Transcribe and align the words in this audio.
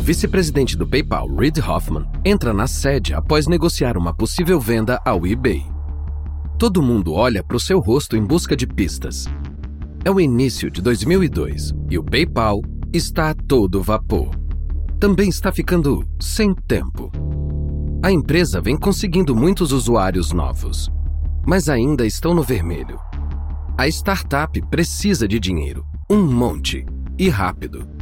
O 0.00 0.02
vice-presidente 0.02 0.78
do 0.78 0.86
PayPal, 0.86 1.28
Reid 1.36 1.60
Hoffman, 1.60 2.06
entra 2.24 2.54
na 2.54 2.66
sede 2.66 3.12
após 3.12 3.46
negociar 3.46 3.98
uma 3.98 4.14
possível 4.14 4.58
venda 4.58 4.98
ao 5.04 5.26
eBay. 5.26 5.62
Todo 6.58 6.80
mundo 6.80 7.12
olha 7.12 7.44
para 7.44 7.58
o 7.58 7.60
seu 7.60 7.78
rosto 7.78 8.16
em 8.16 8.24
busca 8.24 8.56
de 8.56 8.66
pistas. 8.66 9.26
É 10.02 10.10
o 10.10 10.18
início 10.18 10.70
de 10.70 10.80
2002 10.80 11.74
e 11.90 11.98
o 11.98 12.02
PayPal 12.02 12.62
está 12.90 13.28
a 13.28 13.34
todo 13.34 13.82
vapor. 13.82 14.30
Também 14.98 15.28
está 15.28 15.52
ficando 15.52 16.02
sem 16.18 16.54
tempo. 16.54 17.12
A 18.02 18.10
empresa 18.10 18.58
vem 18.58 18.78
conseguindo 18.78 19.36
muitos 19.36 19.70
usuários 19.70 20.32
novos, 20.32 20.90
mas 21.46 21.68
ainda 21.68 22.06
estão 22.06 22.32
no 22.32 22.42
vermelho. 22.42 22.98
A 23.76 23.86
startup 23.86 24.58
precisa 24.70 25.28
de 25.28 25.38
dinheiro, 25.38 25.84
um 26.08 26.22
monte, 26.24 26.86
e 27.18 27.28
rápido. 27.28 27.99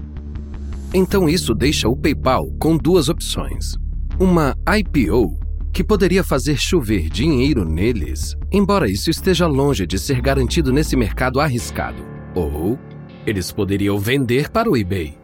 Então 0.93 1.29
isso 1.29 1.55
deixa 1.55 1.87
o 1.87 1.95
PayPal 1.95 2.51
com 2.59 2.77
duas 2.77 3.11
opções. 3.11 3.75
Uma 4.19 4.57
IPO, 4.67 5.39
que 5.71 5.85
poderia 5.85 6.25
fazer 6.25 6.57
chover 6.57 7.11
dinheiro 7.11 7.63
neles, 7.63 8.35
embora 8.51 8.91
isso 8.91 9.11
esteja 9.11 9.47
longe 9.47 9.87
de 9.87 9.99
ser 9.99 10.23
garantido 10.23 10.73
nesse 10.73 10.97
mercado 10.97 11.41
arriscado. 11.41 12.03
Ou 12.35 12.79
eles 13.27 13.53
poderiam 13.53 13.99
vender 13.99 14.51
para 14.51 14.71
o 14.71 14.77
eBay. 14.77 15.19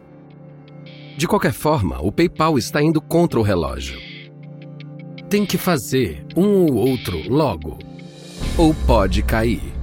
De 1.17 1.27
qualquer 1.27 1.53
forma, 1.53 1.99
o 1.99 2.11
PayPal 2.11 2.59
está 2.59 2.81
indo 2.81 3.01
contra 3.01 3.39
o 3.39 3.43
relógio. 3.43 3.99
Tem 5.29 5.47
que 5.47 5.57
fazer 5.57 6.23
um 6.37 6.65
ou 6.65 6.75
outro 6.75 7.17
logo, 7.27 7.79
ou 8.55 8.75
pode 8.85 9.23
cair. 9.23 9.73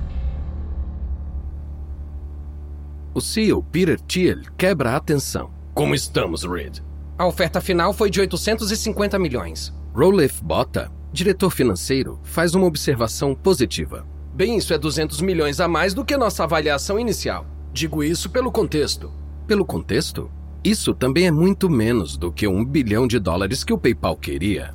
O 3.12 3.20
CEO 3.20 3.62
Peter 3.64 4.00
Thiel 4.00 4.42
quebra 4.56 4.92
a 4.92 4.96
atenção. 4.96 5.61
Como 5.74 5.94
estamos, 5.94 6.44
Reed? 6.44 6.80
A 7.18 7.26
oferta 7.26 7.60
final 7.60 7.94
foi 7.94 8.10
de 8.10 8.20
850 8.20 9.18
milhões. 9.18 9.72
Rolef 9.94 10.42
Bota, 10.42 10.92
diretor 11.10 11.50
financeiro, 11.50 12.20
faz 12.22 12.54
uma 12.54 12.66
observação 12.66 13.34
positiva. 13.34 14.06
Bem, 14.34 14.58
isso 14.58 14.74
é 14.74 14.78
200 14.78 15.22
milhões 15.22 15.60
a 15.60 15.68
mais 15.68 15.94
do 15.94 16.04
que 16.04 16.16
nossa 16.16 16.44
avaliação 16.44 16.98
inicial. 16.98 17.46
Digo 17.72 18.04
isso 18.04 18.28
pelo 18.28 18.52
contexto. 18.52 19.10
Pelo 19.46 19.64
contexto, 19.64 20.30
isso 20.62 20.92
também 20.92 21.26
é 21.26 21.30
muito 21.30 21.70
menos 21.70 22.18
do 22.18 22.30
que 22.30 22.46
um 22.46 22.62
bilhão 22.62 23.06
de 23.06 23.18
dólares 23.18 23.64
que 23.64 23.72
o 23.72 23.78
PayPal 23.78 24.16
queria. 24.16 24.74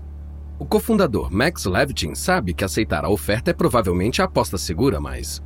O 0.57 0.65
cofundador 0.65 1.31
Max 1.31 1.65
Levitin 1.65 2.15
sabe 2.15 2.55
que 2.55 2.63
aceitar 2.63 3.05
a 3.05 3.09
oferta 3.09 3.51
é 3.51 3.53
provavelmente 3.53 4.19
a 4.19 4.25
aposta 4.25 4.57
segura, 4.57 4.99
mas. 4.99 5.43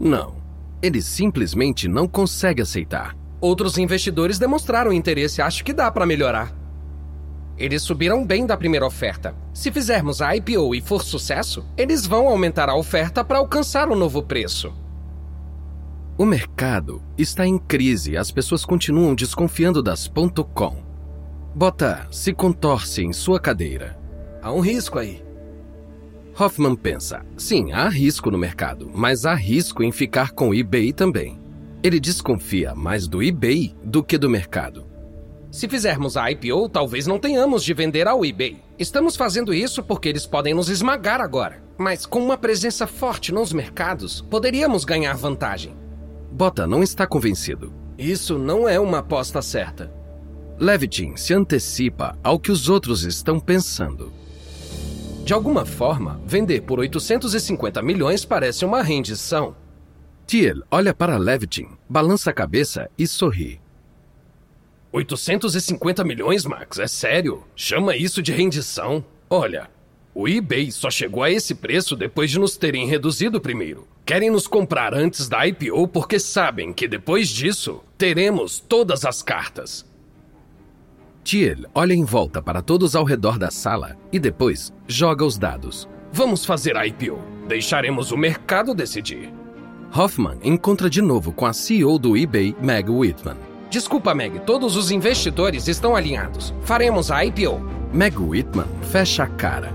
Não. 0.00 0.36
Ele 0.82 1.02
simplesmente 1.02 1.88
não 1.88 2.08
consegue 2.08 2.62
aceitar. 2.62 3.14
Outros 3.40 3.78
investidores 3.78 4.38
demonstraram 4.38 4.92
interesse, 4.92 5.42
acho 5.42 5.64
que 5.64 5.72
dá 5.72 5.90
para 5.90 6.06
melhorar. 6.06 6.54
Eles 7.56 7.82
subiram 7.82 8.26
bem 8.26 8.46
da 8.46 8.56
primeira 8.56 8.86
oferta. 8.86 9.34
Se 9.52 9.70
fizermos 9.70 10.20
a 10.20 10.34
IPO 10.34 10.74
e 10.74 10.80
for 10.80 11.04
sucesso, 11.04 11.64
eles 11.76 12.06
vão 12.06 12.26
aumentar 12.28 12.68
a 12.68 12.76
oferta 12.76 13.24
para 13.24 13.38
alcançar 13.38 13.88
o 13.88 13.94
novo 13.94 14.22
preço. 14.22 14.72
O 16.16 16.24
mercado 16.24 17.02
está 17.18 17.46
em 17.46 17.58
crise 17.58 18.16
as 18.16 18.30
pessoas 18.30 18.64
continuam 18.64 19.14
desconfiando 19.14 19.82
das 19.82 20.08
.com. 20.52 20.82
Bota 21.54 22.06
se 22.10 22.32
contorce 22.32 23.02
em 23.02 23.12
sua 23.12 23.38
cadeira. 23.38 23.98
Há 24.42 24.52
um 24.52 24.60
risco 24.60 24.98
aí. 24.98 25.24
Hoffman 26.38 26.74
pensa: 26.74 27.24
sim, 27.36 27.72
há 27.72 27.88
risco 27.88 28.30
no 28.30 28.38
mercado, 28.38 28.90
mas 28.92 29.24
há 29.24 29.34
risco 29.34 29.82
em 29.82 29.92
ficar 29.92 30.32
com 30.32 30.48
o 30.48 30.54
eBay 30.54 30.92
também. 30.92 31.40
Ele 31.84 32.00
desconfia 32.00 32.74
mais 32.74 33.06
do 33.06 33.22
eBay 33.22 33.74
do 33.84 34.02
que 34.02 34.16
do 34.16 34.30
mercado. 34.30 34.86
Se 35.50 35.68
fizermos 35.68 36.16
a 36.16 36.30
IPO, 36.30 36.70
talvez 36.70 37.06
não 37.06 37.18
tenhamos 37.18 37.62
de 37.62 37.74
vender 37.74 38.08
ao 38.08 38.24
eBay. 38.24 38.56
Estamos 38.78 39.16
fazendo 39.16 39.52
isso 39.52 39.82
porque 39.82 40.08
eles 40.08 40.26
podem 40.26 40.54
nos 40.54 40.70
esmagar 40.70 41.20
agora. 41.20 41.62
Mas 41.76 42.06
com 42.06 42.20
uma 42.24 42.38
presença 42.38 42.86
forte 42.86 43.32
nos 43.32 43.52
mercados, 43.52 44.22
poderíamos 44.22 44.86
ganhar 44.86 45.14
vantagem. 45.14 45.76
Bota 46.32 46.66
não 46.66 46.82
está 46.82 47.06
convencido. 47.06 47.70
Isso 47.98 48.38
não 48.38 48.66
é 48.66 48.80
uma 48.80 49.00
aposta 49.00 49.42
certa. 49.42 49.92
Levitin 50.58 51.16
se 51.16 51.34
antecipa 51.34 52.16
ao 52.24 52.40
que 52.40 52.50
os 52.50 52.70
outros 52.70 53.04
estão 53.04 53.38
pensando. 53.38 54.10
De 55.22 55.34
alguma 55.34 55.66
forma, 55.66 56.18
vender 56.24 56.62
por 56.62 56.78
850 56.78 57.82
milhões 57.82 58.24
parece 58.24 58.64
uma 58.64 58.82
rendição. 58.82 59.54
Thiel 60.26 60.62
olha 60.70 60.94
para 60.94 61.18
Levitin, 61.18 61.68
balança 61.88 62.30
a 62.30 62.32
cabeça 62.32 62.90
e 62.96 63.06
sorri. 63.06 63.60
850 64.92 66.04
milhões, 66.04 66.46
Max? 66.46 66.78
É 66.78 66.86
sério? 66.86 67.44
Chama 67.54 67.96
isso 67.96 68.22
de 68.22 68.32
rendição? 68.32 69.04
Olha, 69.28 69.68
o 70.14 70.28
eBay 70.28 70.70
só 70.70 70.90
chegou 70.90 71.22
a 71.22 71.30
esse 71.30 71.54
preço 71.54 71.96
depois 71.96 72.30
de 72.30 72.38
nos 72.38 72.56
terem 72.56 72.86
reduzido 72.86 73.40
primeiro. 73.40 73.86
Querem 74.06 74.30
nos 74.30 74.46
comprar 74.46 74.94
antes 74.94 75.28
da 75.28 75.46
IPO 75.46 75.88
porque 75.88 76.18
sabem 76.18 76.72
que 76.72 76.86
depois 76.86 77.28
disso 77.28 77.82
teremos 77.98 78.60
todas 78.60 79.04
as 79.04 79.22
cartas. 79.22 79.84
Thiel 81.24 81.64
olha 81.74 81.94
em 81.94 82.04
volta 82.04 82.40
para 82.40 82.62
todos 82.62 82.94
ao 82.94 83.04
redor 83.04 83.38
da 83.38 83.50
sala 83.50 83.96
e 84.12 84.18
depois 84.18 84.72
joga 84.86 85.24
os 85.24 85.36
dados. 85.36 85.88
Vamos 86.12 86.44
fazer 86.44 86.76
a 86.76 86.86
IPO. 86.86 87.18
Deixaremos 87.48 88.12
o 88.12 88.16
mercado 88.16 88.74
decidir. 88.74 89.43
Hoffman 89.96 90.38
encontra 90.42 90.90
de 90.90 91.00
novo 91.00 91.30
com 91.30 91.46
a 91.46 91.52
CEO 91.52 91.98
do 92.00 92.16
eBay, 92.16 92.56
Meg 92.60 92.90
Whitman. 92.90 93.36
Desculpa, 93.70 94.12
Meg, 94.12 94.40
todos 94.40 94.74
os 94.74 94.90
investidores 94.90 95.68
estão 95.68 95.94
alinhados. 95.94 96.52
Faremos 96.62 97.12
a 97.12 97.24
IPO. 97.24 97.60
Meg 97.92 98.18
Whitman 98.18 98.66
fecha 98.90 99.22
a 99.22 99.28
cara. 99.28 99.72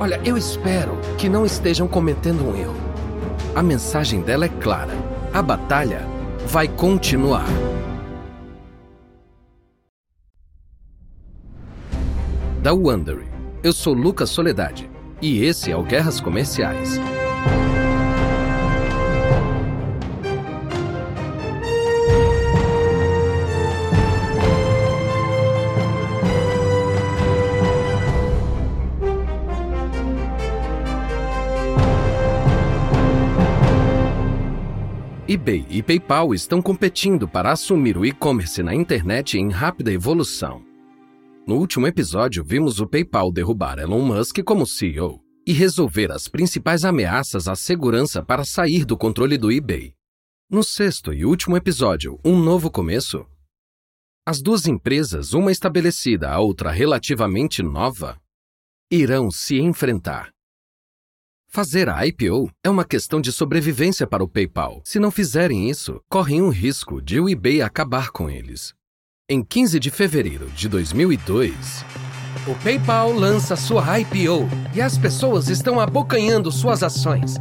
Olha, 0.00 0.18
eu 0.24 0.38
espero 0.38 0.98
que 1.18 1.28
não 1.28 1.44
estejam 1.44 1.86
cometendo 1.86 2.42
um 2.42 2.56
erro. 2.56 2.74
A 3.54 3.62
mensagem 3.62 4.22
dela 4.22 4.46
é 4.46 4.48
clara. 4.48 4.94
A 5.32 5.42
batalha 5.42 6.06
vai 6.46 6.66
continuar. 6.66 7.46
da 12.62 12.72
Wondery. 12.72 13.28
Eu 13.62 13.74
sou 13.74 13.92
Lucas 13.92 14.30
Soledade 14.30 14.90
e 15.20 15.44
esse 15.44 15.70
é 15.70 15.76
o 15.76 15.82
Guerras 15.82 16.18
Comerciais. 16.18 16.98
eBay 35.26 35.64
e 35.70 35.82
PayPal 35.82 36.34
estão 36.34 36.60
competindo 36.60 37.26
para 37.26 37.50
assumir 37.50 37.96
o 37.96 38.04
e-commerce 38.04 38.62
na 38.62 38.74
internet 38.74 39.38
em 39.38 39.48
rápida 39.48 39.90
evolução. 39.90 40.62
No 41.46 41.56
último 41.56 41.86
episódio, 41.86 42.44
vimos 42.44 42.78
o 42.78 42.86
PayPal 42.86 43.32
derrubar 43.32 43.78
Elon 43.78 44.02
Musk 44.02 44.42
como 44.44 44.66
CEO 44.66 45.22
e 45.46 45.52
resolver 45.54 46.12
as 46.12 46.28
principais 46.28 46.84
ameaças 46.84 47.48
à 47.48 47.56
segurança 47.56 48.22
para 48.22 48.44
sair 48.44 48.84
do 48.84 48.98
controle 48.98 49.38
do 49.38 49.50
eBay. 49.50 49.94
No 50.50 50.62
sexto 50.62 51.10
e 51.10 51.24
último 51.24 51.56
episódio, 51.56 52.20
Um 52.22 52.38
Novo 52.38 52.70
Começo, 52.70 53.24
as 54.26 54.42
duas 54.42 54.66
empresas, 54.66 55.32
uma 55.32 55.50
estabelecida, 55.50 56.28
a 56.30 56.38
outra 56.38 56.70
relativamente 56.70 57.62
nova, 57.62 58.20
irão 58.90 59.30
se 59.30 59.58
enfrentar. 59.58 60.33
Fazer 61.54 61.88
a 61.88 62.04
IPO 62.04 62.50
é 62.64 62.68
uma 62.68 62.84
questão 62.84 63.20
de 63.20 63.30
sobrevivência 63.30 64.08
para 64.08 64.24
o 64.24 64.28
PayPal. 64.28 64.82
Se 64.84 64.98
não 64.98 65.08
fizerem 65.08 65.70
isso, 65.70 66.00
correm 66.10 66.42
o 66.42 66.48
risco 66.48 67.00
de 67.00 67.20
o 67.20 67.28
eBay 67.28 67.62
acabar 67.62 68.10
com 68.10 68.28
eles. 68.28 68.74
Em 69.30 69.40
15 69.40 69.78
de 69.78 69.88
fevereiro 69.88 70.50
de 70.50 70.68
2002, 70.68 71.84
o 72.48 72.56
PayPal 72.56 73.12
lança 73.12 73.54
sua 73.54 74.00
IPO 74.00 74.48
e 74.74 74.82
as 74.82 74.98
pessoas 74.98 75.48
estão 75.48 75.78
abocanhando 75.78 76.50
suas 76.50 76.82
ações. 76.82 77.36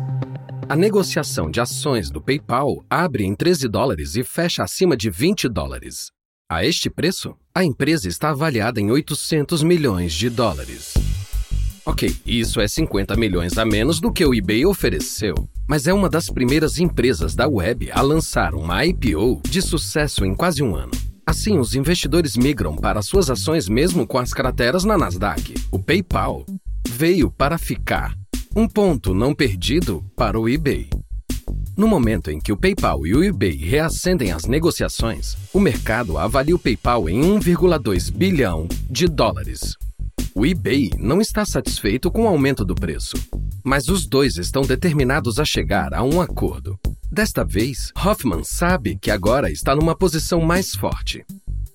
A 0.69 0.75
negociação 0.75 1.50
de 1.50 1.59
ações 1.59 2.12
do 2.12 2.21
PayPal 2.21 2.86
abre 2.88 3.24
em 3.24 3.33
13 3.33 3.68
dólares 3.68 4.16
e 4.16 4.24
fecha 4.24 4.62
acima 4.62 4.95
de 4.95 5.09
20 5.09 5.50
dólares. 5.50 6.12
A 6.48 6.63
este 6.63 6.88
preço, 6.88 7.36
a 7.51 7.63
empresa 7.63 8.07
está 8.07 8.30
avaliada 8.30 8.80
em 8.80 8.92
800 8.92 9.63
milhões 9.63 10.13
de 10.13 10.30
dólares. 10.30 11.02
Ok, 11.85 12.15
isso 12.25 12.62
é 12.62 12.68
50 12.68 13.13
milhões 13.18 13.57
a 13.57 13.65
menos 13.65 14.00
do 14.00 14.09
que 14.09 14.25
o 14.25 14.33
eBay 14.33 14.65
ofereceu, 14.65 15.35
mas 15.68 15.85
é 15.85 15.94
uma 15.94 16.09
das 16.09 16.30
primeiras 16.30 16.80
empresas 16.80 17.35
da 17.35 17.45
web 17.45 17.91
a 17.91 18.01
lançar 18.01 18.56
uma 18.56 18.85
IPO 18.85 19.41
de 19.44 19.62
sucesso 19.62 20.24
em 20.24 20.33
quase 20.33 20.63
um 20.63 20.77
ano. 20.77 20.91
Assim, 21.25 21.57
os 21.59 21.75
investidores 21.75 22.38
migram 22.38 22.77
para 22.77 23.01
suas 23.01 23.30
ações 23.30 23.68
mesmo 23.68 24.07
com 24.07 24.18
as 24.18 24.33
crateras 24.33 24.85
na 24.85 24.97
Nasdaq. 24.97 25.56
O 25.71 25.80
PayPal 25.80 26.45
veio 26.88 27.30
para 27.30 27.57
ficar. 27.57 28.15
Um 28.56 28.65
ponto 28.68 29.13
não 29.13 29.35
perdido 29.35 30.06
para 30.15 30.39
o 30.39 30.47
eBay. 30.47 30.89
No 31.75 31.88
momento 31.88 32.31
em 32.31 32.39
que 32.39 32.53
o 32.53 32.57
PayPal 32.57 33.06
e 33.06 33.13
o 33.13 33.24
eBay 33.24 33.57
reacendem 33.57 34.31
as 34.31 34.45
negociações, 34.45 35.35
o 35.51 35.59
mercado 35.59 36.18
avalia 36.18 36.56
o 36.56 36.59
PayPal 36.59 37.09
em 37.09 37.19
1,2 37.19 38.09
bilhão 38.09 38.68
de 38.89 39.07
dólares. 39.07 39.75
O 40.35 40.47
eBay 40.47 40.89
não 40.97 41.21
está 41.21 41.45
satisfeito 41.45 42.09
com 42.09 42.24
o 42.24 42.27
aumento 42.27 42.65
do 42.65 42.74
preço, 42.74 43.15
mas 43.63 43.88
os 43.88 44.07
dois 44.07 44.35
estão 44.38 44.63
determinados 44.63 45.38
a 45.38 45.45
chegar 45.45 45.94
a 45.94 46.01
um 46.01 46.19
acordo. 46.19 46.80
Desta 47.12 47.45
vez, 47.45 47.91
Hoffman 47.95 48.44
sabe 48.44 48.97
que 49.00 49.12
agora 49.12 49.51
está 49.51 49.75
numa 49.75 49.95
posição 49.95 50.41
mais 50.41 50.74
forte. 50.74 51.24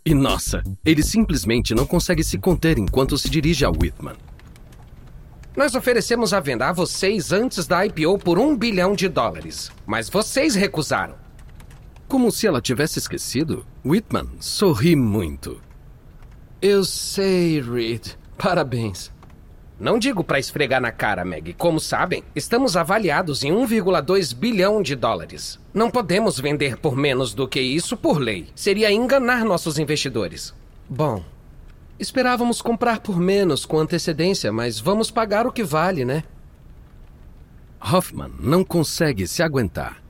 E 0.04 0.12
nossa, 0.12 0.60
ele 0.84 1.04
simplesmente 1.04 1.72
não 1.72 1.86
consegue 1.86 2.24
se 2.24 2.36
conter 2.36 2.78
enquanto 2.78 3.16
se 3.16 3.30
dirige 3.30 3.64
a 3.64 3.70
Whitman. 3.70 4.16
Nós 5.56 5.76
oferecemos 5.76 6.32
a 6.32 6.40
venda 6.40 6.68
a 6.68 6.72
vocês 6.72 7.30
antes 7.30 7.64
da 7.64 7.86
IPO 7.86 8.18
por 8.18 8.40
um 8.40 8.56
bilhão 8.56 8.92
de 8.92 9.08
dólares, 9.08 9.70
mas 9.86 10.08
vocês 10.08 10.56
recusaram. 10.56 11.14
Como 12.08 12.32
se 12.32 12.48
ela 12.48 12.60
tivesse 12.60 12.98
esquecido, 12.98 13.64
Whitman 13.84 14.28
sorri 14.40 14.96
muito. 14.96 15.60
Eu 16.60 16.82
sei, 16.84 17.60
Reed. 17.60 18.18
Parabéns. 18.38 19.12
Não 19.78 19.98
digo 19.98 20.24
para 20.24 20.38
esfregar 20.38 20.80
na 20.80 20.90
cara, 20.90 21.24
Meg. 21.24 21.52
Como 21.54 21.78
sabem, 21.78 22.24
estamos 22.34 22.76
avaliados 22.76 23.44
em 23.44 23.52
1,2 23.52 24.34
bilhão 24.34 24.80
de 24.80 24.96
dólares. 24.96 25.58
Não 25.74 25.90
podemos 25.90 26.40
vender 26.40 26.78
por 26.78 26.96
menos 26.96 27.34
do 27.34 27.46
que 27.46 27.60
isso 27.60 27.96
por 27.96 28.18
lei. 28.18 28.48
Seria 28.54 28.90
enganar 28.90 29.44
nossos 29.44 29.78
investidores. 29.78 30.54
Bom, 30.88 31.22
Esperávamos 31.98 32.62
comprar 32.62 33.00
por 33.00 33.18
menos 33.18 33.66
com 33.66 33.78
antecedência, 33.78 34.52
mas 34.52 34.78
vamos 34.78 35.10
pagar 35.10 35.48
o 35.48 35.52
que 35.52 35.64
vale, 35.64 36.04
né? 36.04 36.22
Hoffman 37.80 38.30
não 38.38 38.62
consegue 38.62 39.26
se 39.26 39.42
aguentar. 39.42 40.00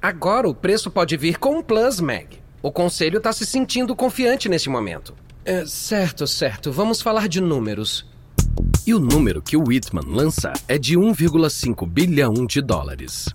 Agora 0.00 0.48
o 0.48 0.54
preço 0.54 0.90
pode 0.90 1.14
vir 1.16 1.38
com 1.38 1.58
um 1.58 1.62
plus, 1.62 2.00
Meg. 2.00 2.40
O 2.62 2.72
conselho 2.72 3.18
está 3.18 3.32
se 3.34 3.44
sentindo 3.44 3.94
confiante 3.94 4.48
nesse 4.48 4.70
momento. 4.70 5.14
É, 5.44 5.64
certo, 5.66 6.26
certo. 6.26 6.70
Vamos 6.70 7.00
falar 7.00 7.28
de 7.28 7.40
números. 7.40 8.06
E 8.86 8.94
o 8.94 8.98
número 8.98 9.42
que 9.42 9.56
o 9.56 9.64
Whitman 9.66 10.06
lança 10.06 10.52
é 10.66 10.78
de 10.78 10.96
1,5 10.96 11.86
bilhão 11.86 12.46
de 12.46 12.60
dólares. 12.60 13.26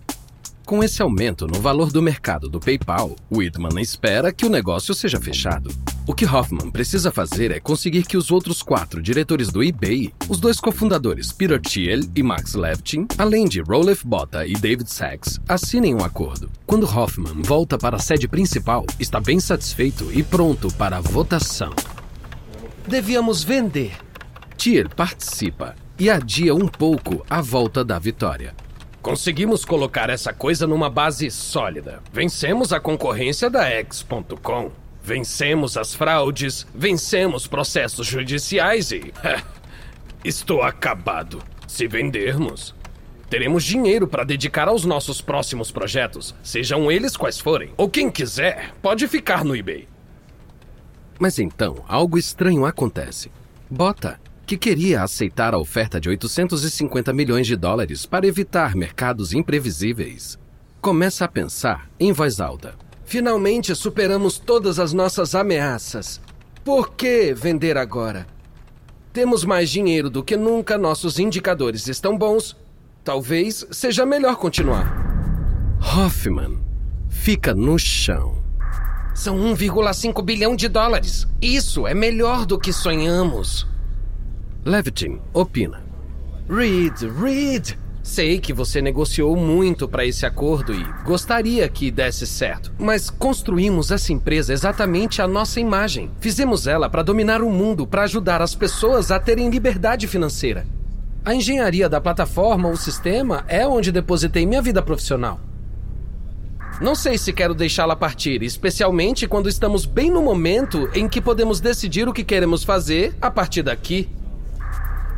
Com 0.65 0.83
esse 0.83 1.01
aumento 1.01 1.45
no 1.45 1.59
valor 1.59 1.91
do 1.91 2.01
mercado 2.01 2.49
do 2.49 2.59
PayPal, 2.59 3.15
Whitman 3.31 3.81
espera 3.81 4.31
que 4.31 4.45
o 4.45 4.49
negócio 4.49 4.93
seja 4.93 5.19
fechado. 5.19 5.69
O 6.05 6.13
que 6.13 6.25
Hoffman 6.25 6.69
precisa 6.69 7.13
fazer 7.13 7.49
é 7.49 7.61
conseguir 7.61 8.03
que 8.03 8.17
os 8.17 8.29
outros 8.29 8.61
quatro 8.61 9.01
diretores 9.01 9.49
do 9.49 9.63
eBay, 9.63 10.13
os 10.27 10.37
dois 10.37 10.59
cofundadores 10.59 11.31
Peter 11.31 11.61
Thiel 11.61 12.01
e 12.13 12.21
Max 12.21 12.55
Levchin, 12.55 13.07
além 13.17 13.45
de 13.45 13.61
Rolef 13.61 14.03
Botta 14.05 14.45
e 14.45 14.51
David 14.51 14.91
Sachs, 14.91 15.39
assinem 15.47 15.95
um 15.95 16.03
acordo. 16.03 16.51
Quando 16.65 16.85
Hoffman 16.85 17.41
volta 17.41 17.77
para 17.77 17.95
a 17.95 17.99
sede 17.99 18.27
principal, 18.27 18.85
está 18.99 19.21
bem 19.21 19.39
satisfeito 19.39 20.11
e 20.11 20.21
pronto 20.21 20.69
para 20.73 20.97
a 20.97 21.01
votação. 21.01 21.71
Devíamos 22.85 23.41
vender. 23.41 23.93
Thiel 24.57 24.89
participa 24.89 25.73
e 25.97 26.09
adia 26.09 26.53
um 26.53 26.67
pouco 26.67 27.25
a 27.29 27.39
volta 27.39 27.81
da 27.81 27.97
vitória. 27.97 28.53
Conseguimos 29.01 29.63
colocar 29.63 30.09
essa 30.09 30.33
coisa 30.33 30.67
numa 30.67 30.89
base 30.89 31.31
sólida. 31.31 32.03
Vencemos 32.11 32.73
a 32.73 32.79
concorrência 32.79 33.49
da 33.49 33.63
X.com. 33.63 34.82
Vencemos 35.03 35.75
as 35.75 35.93
fraudes, 35.93 36.65
vencemos 36.73 37.45
processos 37.45 38.07
judiciais 38.07 38.91
e. 38.91 39.13
Estou 40.23 40.61
acabado. 40.61 41.43
Se 41.67 41.87
vendermos, 41.87 42.73
teremos 43.29 43.65
dinheiro 43.65 44.07
para 44.07 44.23
dedicar 44.23 44.69
aos 44.69 44.85
nossos 44.85 45.19
próximos 45.19 45.71
projetos, 45.71 46.33
sejam 46.41 46.89
eles 46.89 47.17
quais 47.17 47.37
forem. 47.37 47.71
Ou 47.75 47.89
quem 47.89 48.09
quiser, 48.09 48.73
pode 48.81 49.05
ficar 49.09 49.43
no 49.43 49.55
eBay. 49.55 49.89
Mas 51.19 51.37
então, 51.37 51.83
algo 51.87 52.17
estranho 52.17 52.65
acontece. 52.65 53.29
Bota 53.69 54.19
que 54.45 54.57
queria 54.57 55.03
aceitar 55.03 55.53
a 55.53 55.57
oferta 55.57 55.99
de 55.99 56.09
850 56.09 57.11
milhões 57.11 57.47
de 57.47 57.55
dólares 57.55 58.05
para 58.05 58.27
evitar 58.27 58.75
mercados 58.75 59.33
imprevisíveis, 59.33 60.37
começa 60.81 61.25
a 61.25 61.27
pensar 61.27 61.89
em 61.99 62.11
voz 62.11 62.39
alta. 62.39 62.75
Finalmente 63.13 63.75
superamos 63.75 64.39
todas 64.39 64.79
as 64.79 64.91
nossas 64.91 65.35
ameaças. 65.35 66.19
Por 66.65 66.95
que 66.95 67.31
vender 67.31 67.77
agora? 67.77 68.25
Temos 69.13 69.45
mais 69.45 69.69
dinheiro 69.69 70.09
do 70.09 70.23
que 70.23 70.35
nunca, 70.35 70.79
nossos 70.79 71.19
indicadores 71.19 71.87
estão 71.87 72.17
bons. 72.17 72.57
Talvez 73.03 73.67
seja 73.69 74.03
melhor 74.03 74.37
continuar. 74.37 74.91
Hoffman 75.79 76.57
fica 77.07 77.53
no 77.53 77.77
chão. 77.77 78.43
São 79.13 79.37
1,5 79.37 80.23
bilhão 80.23 80.55
de 80.55 80.67
dólares. 80.67 81.27
Isso 81.39 81.85
é 81.85 81.93
melhor 81.93 82.47
do 82.47 82.57
que 82.57 82.73
sonhamos. 82.73 83.67
Levitin 84.65 85.21
opina. 85.35 85.83
Reed, 86.49 86.99
Reed! 87.21 87.82
Sei 88.03 88.37
que 88.37 88.51
você 88.51 88.81
negociou 88.81 89.33
muito 89.37 89.87
para 89.87 90.05
esse 90.05 90.25
acordo 90.25 90.73
e 90.73 90.85
gostaria 91.05 91.67
que 91.69 91.89
desse 91.89 92.27
certo, 92.27 92.69
mas 92.77 93.09
construímos 93.09 93.91
essa 93.91 94.11
empresa 94.11 94.51
exatamente 94.51 95.21
à 95.21 95.27
nossa 95.27 95.61
imagem. 95.61 96.11
Fizemos 96.19 96.67
ela 96.67 96.89
para 96.89 97.01
dominar 97.01 97.41
o 97.41 97.49
mundo, 97.49 97.87
para 97.87 98.03
ajudar 98.03 98.41
as 98.41 98.53
pessoas 98.53 99.09
a 99.09 99.21
terem 99.21 99.49
liberdade 99.49 100.05
financeira. 100.05 100.67
A 101.23 101.33
engenharia 101.33 101.87
da 101.87 102.01
plataforma 102.01 102.67
ou 102.67 102.75
sistema 102.75 103.45
é 103.47 103.65
onde 103.65 103.89
depositei 103.89 104.45
minha 104.45 104.61
vida 104.61 104.81
profissional. 104.81 105.39
Não 106.81 106.95
sei 106.95 107.17
se 107.17 107.31
quero 107.31 107.55
deixá-la 107.55 107.95
partir, 107.95 108.43
especialmente 108.43 109.27
quando 109.27 109.47
estamos 109.47 109.85
bem 109.85 110.11
no 110.11 110.21
momento 110.21 110.89
em 110.93 111.07
que 111.07 111.21
podemos 111.21 111.61
decidir 111.61 112.09
o 112.09 112.13
que 112.13 112.25
queremos 112.25 112.65
fazer 112.65 113.15
a 113.21 113.31
partir 113.31 113.63
daqui. 113.63 114.09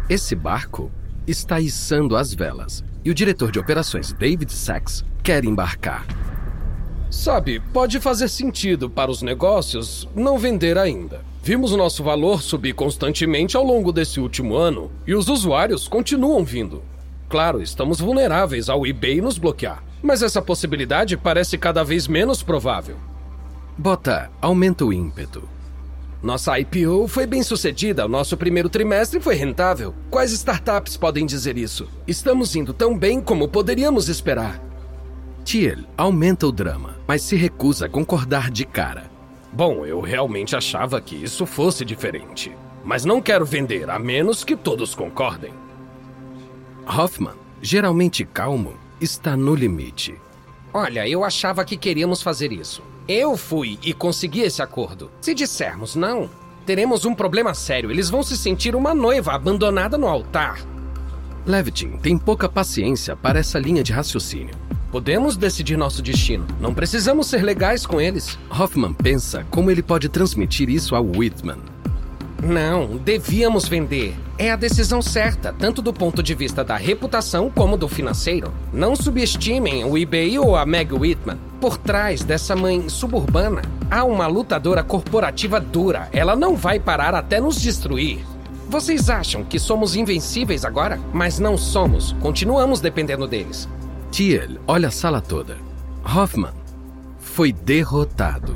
Esse 0.08 0.36
barco 0.36 0.92
está 1.28 1.60
içando 1.60 2.16
as 2.16 2.34
velas 2.34 2.84
e 3.04 3.10
o 3.10 3.14
diretor 3.14 3.52
de 3.52 3.60
operações 3.60 4.14
David 4.14 4.52
Sachs 4.52 5.06
quer 5.24 5.46
embarcar. 5.46 6.06
Sabe, 7.10 7.60
pode 7.72 8.00
fazer 8.00 8.28
sentido 8.28 8.90
para 8.90 9.10
os 9.10 9.22
negócios 9.22 10.08
não 10.16 10.38
vender 10.38 10.78
ainda. 10.78 11.22
Vimos 11.42 11.72
nosso 11.72 12.04
valor 12.04 12.42
subir 12.42 12.74
constantemente 12.74 13.56
ao 13.56 13.64
longo 13.64 13.92
desse 13.92 14.20
último 14.20 14.56
ano 14.56 14.92
e 15.06 15.14
os 15.14 15.30
usuários 15.30 15.88
continuam 15.88 16.44
vindo. 16.44 16.84
Claro, 17.30 17.62
estamos 17.62 18.00
vulneráveis 18.00 18.70
ao 18.70 18.86
eBay 18.86 19.22
nos 19.22 19.38
bloquear, 19.38 19.84
mas 20.02 20.22
essa 20.22 20.42
possibilidade 20.42 21.16
parece 21.16 21.58
cada 21.58 21.84
vez 21.84 22.08
menos 22.08 22.44
provável. 22.44 22.98
Bota 23.78 24.32
aumenta 24.42 24.86
o 24.86 24.92
ímpeto. 24.92 25.55
Nossa 26.26 26.58
IPO 26.60 27.08
foi 27.08 27.28
bem 27.28 27.44
sucedida, 27.44 28.08
nosso 28.08 28.36
primeiro 28.36 28.68
trimestre 28.68 29.20
foi 29.20 29.36
rentável. 29.36 29.94
Quais 30.10 30.32
startups 30.32 30.98
podem 30.98 31.24
dizer 31.24 31.56
isso? 31.56 31.88
Estamos 32.08 32.56
indo 32.56 32.74
tão 32.74 32.98
bem 32.98 33.22
como 33.22 33.48
poderíamos 33.48 34.10
esperar. 34.10 34.60
Thiel 35.44 35.84
aumenta 35.96 36.48
o 36.48 36.52
drama, 36.52 36.98
mas 37.08 37.22
se 37.22 37.36
recusa 37.36 37.86
a 37.86 37.90
concordar 37.90 38.50
de 38.50 38.66
cara. 38.66 39.04
Bom, 39.54 39.86
eu 39.86 40.02
realmente 40.02 40.56
achava 40.56 41.00
que 41.00 41.16
isso 41.16 41.46
fosse 41.46 41.86
diferente. 41.86 42.52
Mas 42.84 43.06
não 43.06 43.22
quero 43.22 43.46
vender 43.46 43.88
a 43.88 44.00
menos 44.00 44.44
que 44.44 44.56
todos 44.56 44.96
concordem. 44.96 45.54
Hoffman, 46.88 47.36
geralmente 47.62 48.26
calmo, 48.26 48.74
está 49.00 49.38
no 49.38 49.54
limite. 49.54 50.16
Olha, 50.74 51.08
eu 51.08 51.24
achava 51.24 51.64
que 51.64 51.78
queríamos 51.78 52.24
fazer 52.24 52.52
isso. 52.52 52.82
Eu 53.08 53.38
fui 53.38 53.78
e 53.84 53.94
consegui 53.94 54.42
esse 54.42 54.64
acordo. 54.64 55.12
Se 55.22 55.36
dissermos 55.36 55.96
não, 55.96 56.28
teremos 56.66 57.06
um 57.06 57.14
problema 57.14 57.54
sério. 57.54 57.92
Eles 57.92 58.10
vão 58.10 58.24
se 58.24 58.36
sentir 58.36 58.76
uma 58.76 58.96
noiva 58.96 59.34
abandonada 59.34 59.96
no 59.96 60.08
altar. 60.08 60.60
Levitin 61.46 61.98
tem 61.98 62.18
pouca 62.18 62.50
paciência 62.50 63.16
para 63.16 63.38
essa 63.38 63.60
linha 63.60 63.84
de 63.84 63.94
raciocínio. 63.94 64.56
Podemos 64.92 65.38
decidir 65.38 65.78
nosso 65.78 66.02
destino. 66.02 66.48
Não 66.60 66.74
precisamos 66.74 67.28
ser 67.28 67.44
legais 67.44 67.86
com 67.86 68.02
eles. 68.02 68.40
Hoffman 68.50 68.94
pensa 68.94 69.46
como 69.52 69.70
ele 69.70 69.84
pode 69.84 70.10
transmitir 70.10 70.68
isso 70.68 70.96
a 70.96 71.00
Whitman. 71.00 71.75
Não, 72.44 72.98
devíamos 72.98 73.68
vender. 73.68 74.16
É 74.38 74.52
a 74.52 74.56
decisão 74.56 75.02
certa, 75.02 75.54
tanto 75.54 75.82
do 75.82 75.94
ponto 75.94 76.22
de 76.22 76.36
vista 76.36 76.64
da 76.64 76.76
reputação 76.76 77.50
como 77.50 77.78
do 77.78 77.88
financeiro. 77.88 78.54
Não 78.74 78.96
subestimem 78.96 79.86
o 79.86 79.98
eBay 79.98 80.38
ou 80.38 80.56
a 80.56 80.66
Meg 80.66 80.94
Whitman. 80.94 81.38
Por 81.60 81.78
trás 81.78 82.24
dessa 82.24 82.56
mãe 82.56 82.90
suburbana, 82.90 83.62
há 83.90 84.04
uma 84.04 84.28
lutadora 84.28 84.84
corporativa 84.84 85.60
dura. 85.60 86.10
Ela 86.12 86.36
não 86.36 86.56
vai 86.56 86.80
parar 86.80 87.16
até 87.16 87.40
nos 87.40 87.60
destruir. 87.62 88.20
Vocês 88.68 89.10
acham 89.10 89.44
que 89.44 89.58
somos 89.58 89.96
invencíveis 89.96 90.66
agora? 90.66 91.00
Mas 91.14 91.40
não 91.40 91.58
somos. 91.58 92.14
Continuamos 92.20 92.82
dependendo 92.82 93.28
deles. 93.28 93.70
Thiel 94.12 94.58
olha 94.68 94.90
a 94.90 94.92
sala 94.92 95.22
toda. 95.22 95.58
Hoffman 96.04 96.54
foi 97.20 97.52
derrotado. 97.52 98.56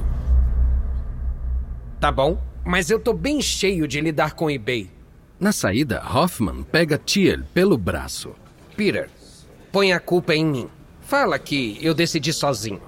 Tá 2.00 2.12
bom, 2.12 2.38
mas 2.66 2.90
eu 2.90 3.00
tô 3.00 3.14
bem 3.14 3.42
cheio 3.42 3.88
de 3.88 4.02
lidar 4.02 4.34
com 4.34 4.50
eBay. 4.50 4.90
Na 5.40 5.52
saída, 5.52 6.04
Hoffman 6.06 6.64
pega 6.64 6.98
Thiel 6.98 7.44
pelo 7.54 7.78
braço. 7.78 8.32
Peter, 8.76 9.10
põe 9.72 9.94
a 9.94 10.00
culpa 10.00 10.36
em 10.36 10.46
mim. 10.46 10.70
Fala 11.02 11.40
que 11.40 11.78
eu 11.82 11.94
decidi 11.94 12.34
sozinho. 12.34 12.82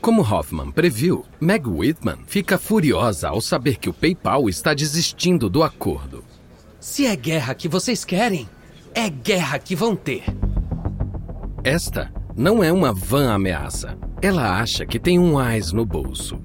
Como 0.00 0.22
Hoffman 0.22 0.70
previu, 0.70 1.24
Meg 1.40 1.68
Whitman 1.68 2.18
fica 2.26 2.58
furiosa 2.58 3.28
ao 3.28 3.40
saber 3.40 3.76
que 3.76 3.88
o 3.88 3.94
PayPal 3.94 4.48
está 4.48 4.74
desistindo 4.74 5.48
do 5.48 5.62
acordo. 5.62 6.22
Se 6.78 7.06
é 7.06 7.16
guerra 7.16 7.54
que 7.54 7.68
vocês 7.68 8.04
querem, 8.04 8.48
é 8.94 9.08
guerra 9.08 9.58
que 9.58 9.74
vão 9.74 9.96
ter. 9.96 10.24
Esta 11.64 12.12
não 12.36 12.62
é 12.62 12.72
uma 12.72 12.92
vã 12.92 13.32
ameaça. 13.32 13.98
Ela 14.22 14.60
acha 14.60 14.86
que 14.86 14.98
tem 14.98 15.18
um 15.18 15.38
AIS 15.38 15.72
no 15.72 15.84
bolso. 15.84 16.38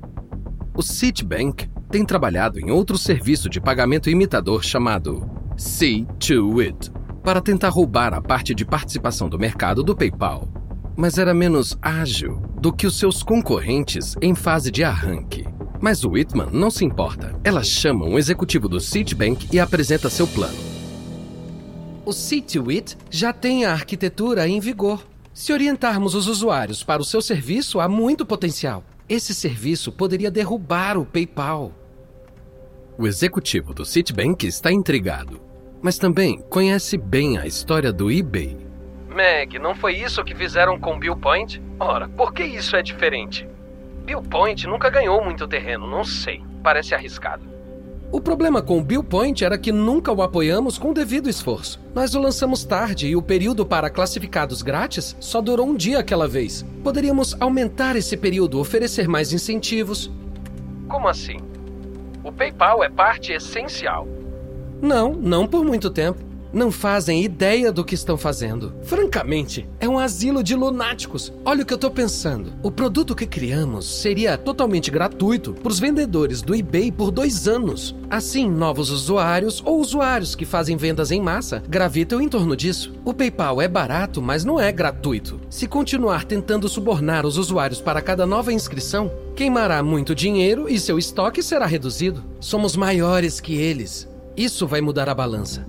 O 0.74 0.82
Citibank 0.82 1.70
tem 1.92 2.06
trabalhado 2.06 2.60
em 2.60 2.72
outro 2.72 2.98
serviço 2.98 3.50
de 3.50 3.62
pagamento 3.62 4.10
imitador 4.10 4.64
chamado 4.64 5.30
C2It 5.56 6.92
para 7.24 7.42
tentar 7.42 7.70
roubar 7.70 8.14
a 8.14 8.22
parte 8.22 8.56
de 8.56 8.66
participação 8.66 9.30
do 9.30 9.38
mercado 9.38 9.84
do 9.84 9.96
PayPal 9.96 10.62
mas 10.96 11.18
era 11.18 11.34
menos 11.34 11.78
ágil 11.82 12.42
do 12.60 12.72
que 12.72 12.86
os 12.86 12.98
seus 12.98 13.24
concorrentes 13.24 14.16
em 14.22 14.36
fase 14.36 14.70
de 14.70 14.84
arranque. 14.84 15.46
Mas 15.80 16.04
o 16.04 16.12
Whitman 16.12 16.50
não 16.52 16.70
se 16.70 16.86
importa. 16.86 17.40
Ela 17.44 17.64
chama 17.64 18.06
um 18.06 18.20
executivo 18.20 18.70
do 18.70 18.80
Citibank 18.80 19.48
e 19.52 19.60
apresenta 19.60 20.10
seu 20.10 20.28
plano. 20.28 20.58
O 22.06 22.14
Citywit 22.14 22.98
já 23.10 23.34
tem 23.34 23.66
a 23.66 23.72
arquitetura 23.72 24.48
em 24.48 24.60
vigor. 24.60 25.04
Se 25.34 25.52
orientarmos 25.54 26.14
os 26.14 26.28
usuários 26.28 26.84
para 26.84 27.02
o 27.02 27.06
seu 27.06 27.22
serviço, 27.22 27.80
há 27.80 27.88
muito 27.88 28.26
potencial. 28.26 28.84
Esse 29.10 29.34
serviço 29.34 29.92
poderia 29.92 30.30
derrubar 30.30 30.98
o 30.98 31.06
PayPal. 31.06 31.72
O 33.02 33.08
executivo 33.08 33.74
do 33.74 33.84
Citibank 33.84 34.46
está 34.46 34.72
intrigado, 34.72 35.42
mas 35.82 35.98
também 35.98 36.40
conhece 36.52 37.00
bem 37.00 37.36
a 37.40 37.48
história 37.48 37.92
do 37.92 38.12
eBay 38.12 38.56
Meg, 39.10 39.58
não 39.58 39.74
foi 39.74 39.96
isso 39.96 40.24
que 40.24 40.36
fizeram 40.36 40.80
com 40.80 41.00
Bill 41.00 41.16
Point? 41.16 41.60
Ora, 41.80 42.08
por 42.08 42.32
que 42.32 42.44
isso 42.44 42.76
é 42.76 42.84
diferente? 42.84 43.50
Bill 44.06 44.22
Point 44.22 44.68
nunca 44.68 44.88
ganhou 44.92 45.20
muito 45.26 45.48
terreno, 45.48 45.88
não 45.88 46.04
sei. 46.04 46.44
Parece 46.62 46.94
arriscado. 46.94 47.44
O 48.12 48.22
problema 48.22 48.62
com 48.62 48.78
o 48.78 48.84
Bill 48.84 49.04
Point 49.04 49.44
era 49.44 49.58
que 49.58 49.72
nunca 49.72 50.14
o 50.14 50.22
apoiamos 50.22 50.78
com 50.78 50.92
o 50.92 50.94
devido 50.94 51.28
esforço. 51.28 51.82
Nós 51.96 52.14
o 52.14 52.22
lançamos 52.22 52.64
tarde 52.64 53.08
e 53.08 53.16
o 53.16 53.22
período 53.24 53.66
para 53.66 53.90
classificados 53.90 54.62
grátis 54.62 55.18
só 55.20 55.42
durou 55.42 55.68
um 55.68 55.76
dia 55.76 55.98
aquela 55.98 56.28
vez. 56.28 56.64
Poderíamos 56.84 57.36
aumentar 57.42 57.96
esse 57.96 58.16
período, 58.16 58.60
oferecer 58.60 59.08
mais 59.08 59.34
incentivos. 59.34 60.12
Como 60.88 61.08
assim? 61.08 61.51
O 62.24 62.32
PayPal 62.32 62.84
é 62.84 62.90
parte 62.90 63.32
essencial. 63.32 64.08
Não, 64.82 65.14
não 65.14 65.48
por 65.48 65.64
muito 65.64 65.90
tempo 65.90 66.31
não 66.54 66.72
fazem 66.72 67.24
ideia 67.24 67.72
do 67.72 67.84
que 67.84 67.96
estão 67.96 68.18
fazendo. 68.18 68.74
Francamente, 68.84 69.68
é 69.80 69.88
um 69.88 69.98
asilo 69.98 70.44
de 70.44 70.56
lunáticos. 70.56 71.32
Olha 71.46 71.64
o 71.64 71.66
que 71.66 71.74
eu 71.74 71.78
tô 71.78 71.90
pensando. 71.90 72.54
O 72.62 72.72
produto 72.72 73.16
que 73.16 73.26
criamos 73.26 74.02
seria 74.02 74.38
totalmente 74.38 74.92
gratuito 74.92 75.54
para 75.54 75.72
os 75.72 75.80
vendedores 75.80 76.42
do 76.42 76.56
eBay 76.56 76.92
por 76.92 77.12
dois 77.12 77.48
anos. 77.48 77.96
Assim, 78.10 78.50
novos 78.50 78.90
usuários 78.90 79.62
ou 79.66 79.80
usuários 79.80 80.36
que 80.36 80.46
fazem 80.46 80.76
vendas 80.76 81.12
em 81.12 81.22
massa 81.22 81.64
gravitam 81.68 82.22
em 82.22 82.28
torno 82.28 82.56
disso. 82.56 82.94
O 83.06 83.14
PayPal 83.14 83.62
é 83.62 83.68
barato, 83.68 84.22
mas 84.22 84.44
não 84.44 84.60
é 84.60 84.72
gratuito. 84.72 85.40
Se 85.50 85.68
continuar 85.68 86.26
tentando 86.26 86.68
subornar 86.68 87.26
os 87.26 87.38
usuários 87.38 87.82
para 87.82 88.02
cada 88.02 88.26
nova 88.26 88.52
inscrição, 88.52 89.12
queimará 89.36 89.82
muito 89.82 90.14
dinheiro 90.14 90.68
e 90.68 90.80
seu 90.80 91.00
estoque 91.00 91.42
será 91.42 91.66
reduzido. 91.66 92.24
Somos 92.40 92.76
maiores 92.76 93.40
que 93.40 93.56
eles. 93.56 94.08
Isso 94.36 94.68
vai 94.68 94.82
mudar 94.82 95.10
a 95.10 95.16
balança. 95.16 95.66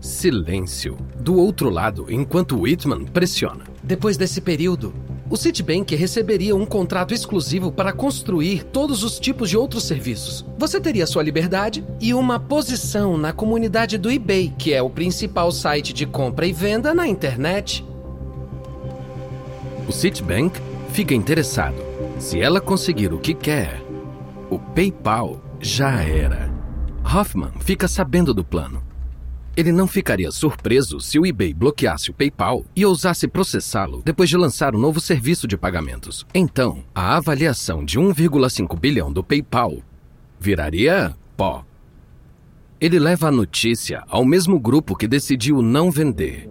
Silêncio. 0.00 0.96
Do 1.18 1.36
outro 1.36 1.70
lado, 1.70 2.06
enquanto 2.08 2.60
Whitman 2.60 3.04
pressiona. 3.06 3.64
Depois 3.82 4.16
desse 4.16 4.40
período, 4.40 4.92
o 5.28 5.36
Citibank 5.36 5.94
receberia 5.96 6.54
um 6.54 6.64
contrato 6.64 7.12
exclusivo 7.12 7.72
para 7.72 7.92
construir 7.92 8.62
todos 8.64 9.02
os 9.02 9.18
tipos 9.18 9.50
de 9.50 9.56
outros 9.56 9.84
serviços. 9.84 10.44
Você 10.56 10.80
teria 10.80 11.06
sua 11.06 11.22
liberdade 11.22 11.84
e 12.00 12.14
uma 12.14 12.38
posição 12.38 13.16
na 13.16 13.32
comunidade 13.32 13.98
do 13.98 14.10
eBay, 14.10 14.52
que 14.56 14.72
é 14.72 14.80
o 14.80 14.90
principal 14.90 15.50
site 15.50 15.92
de 15.92 16.06
compra 16.06 16.46
e 16.46 16.52
venda 16.52 16.94
na 16.94 17.08
internet. 17.08 17.84
O 19.88 19.92
Citibank 19.92 20.60
fica 20.92 21.14
interessado. 21.14 21.76
Se 22.18 22.40
ela 22.40 22.60
conseguir 22.60 23.12
o 23.12 23.18
que 23.18 23.34
quer, 23.34 23.82
o 24.48 24.58
PayPal 24.58 25.40
já 25.60 26.02
era. 26.02 26.54
Hoffman 27.04 27.52
fica 27.60 27.88
sabendo 27.88 28.32
do 28.32 28.44
plano. 28.44 28.85
Ele 29.56 29.72
não 29.72 29.88
ficaria 29.88 30.30
surpreso 30.30 31.00
se 31.00 31.18
o 31.18 31.24
eBay 31.24 31.54
bloqueasse 31.54 32.10
o 32.10 32.14
PayPal 32.14 32.62
e 32.76 32.84
ousasse 32.84 33.26
processá-lo 33.26 34.02
depois 34.04 34.28
de 34.28 34.36
lançar 34.36 34.74
um 34.74 34.78
novo 34.78 35.00
serviço 35.00 35.48
de 35.48 35.56
pagamentos. 35.56 36.26
Então, 36.34 36.84
a 36.94 37.16
avaliação 37.16 37.82
de 37.82 37.98
1,5 37.98 38.78
bilhão 38.78 39.10
do 39.10 39.24
PayPal 39.24 39.78
viraria 40.38 41.16
pó. 41.38 41.64
Ele 42.78 42.98
leva 42.98 43.28
a 43.28 43.32
notícia 43.32 44.04
ao 44.08 44.26
mesmo 44.26 44.60
grupo 44.60 44.94
que 44.94 45.08
decidiu 45.08 45.62
não 45.62 45.90
vender. 45.90 46.50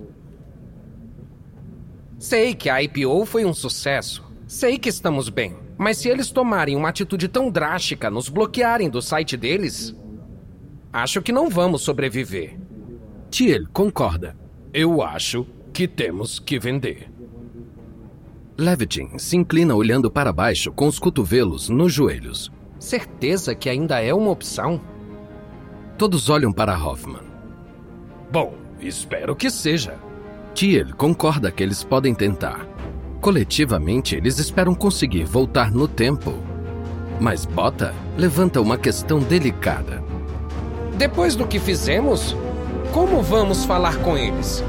Sei 2.18 2.56
que 2.56 2.72
a 2.72 2.82
IPO 2.82 3.24
foi 3.28 3.46
um 3.46 3.54
sucesso. 3.54 4.24
Sei 4.48 4.80
que 4.80 4.90
estamos 4.90 5.30
bem. 5.30 5.56
Mas 5.78 6.00
se 6.00 6.10
eles 6.10 6.32
tomarem 6.32 6.76
uma 6.76 6.90
atitude 6.90 7.28
tão 7.28 7.52
drástica, 7.52 8.10
nos 8.10 8.30
bloquearem 8.30 8.90
do 8.90 9.00
site 9.00 9.38
deles, 9.38 9.96
acho 10.92 11.22
que 11.22 11.32
não 11.32 11.52
vamos 11.52 11.84
sobreviver. 11.84 12.65
Thiel 13.36 13.66
concorda. 13.74 14.34
Eu 14.74 15.02
acho 15.02 15.46
que 15.74 15.90
temos 15.90 16.40
que 16.40 16.58
vender. 16.58 17.12
Levitin 18.58 19.18
se 19.18 19.36
inclina 19.36 19.76
olhando 19.76 20.10
para 20.10 20.32
baixo 20.32 20.72
com 20.72 20.88
os 20.88 20.98
cotovelos 20.98 21.68
nos 21.68 21.92
joelhos. 21.92 22.50
Certeza 22.80 23.54
que 23.54 23.70
ainda 23.70 24.02
é 24.02 24.14
uma 24.14 24.32
opção? 24.32 24.80
Todos 25.98 26.30
olham 26.30 26.54
para 26.54 26.82
Hoffman. 26.82 27.24
Bom, 28.32 28.54
espero 28.80 29.36
que 29.36 29.50
seja. 29.50 30.00
Thiel 30.54 30.96
concorda 30.96 31.52
que 31.52 31.62
eles 31.62 31.84
podem 31.84 32.16
tentar. 32.16 32.66
Coletivamente, 33.20 34.16
eles 34.16 34.40
esperam 34.40 34.74
conseguir 34.74 35.26
voltar 35.26 35.74
no 35.74 35.90
tempo. 35.90 36.36
Mas 37.20 37.46
Bota 37.46 37.94
levanta 38.18 38.62
uma 38.62 38.78
questão 38.78 39.20
delicada. 39.20 40.02
Depois 40.98 41.36
do 41.36 41.46
que 41.46 41.60
fizemos, 41.60 42.34
como 42.96 43.22
vamos 43.22 43.66
falar 43.66 44.02
com 44.02 44.18
eles? 44.18 44.64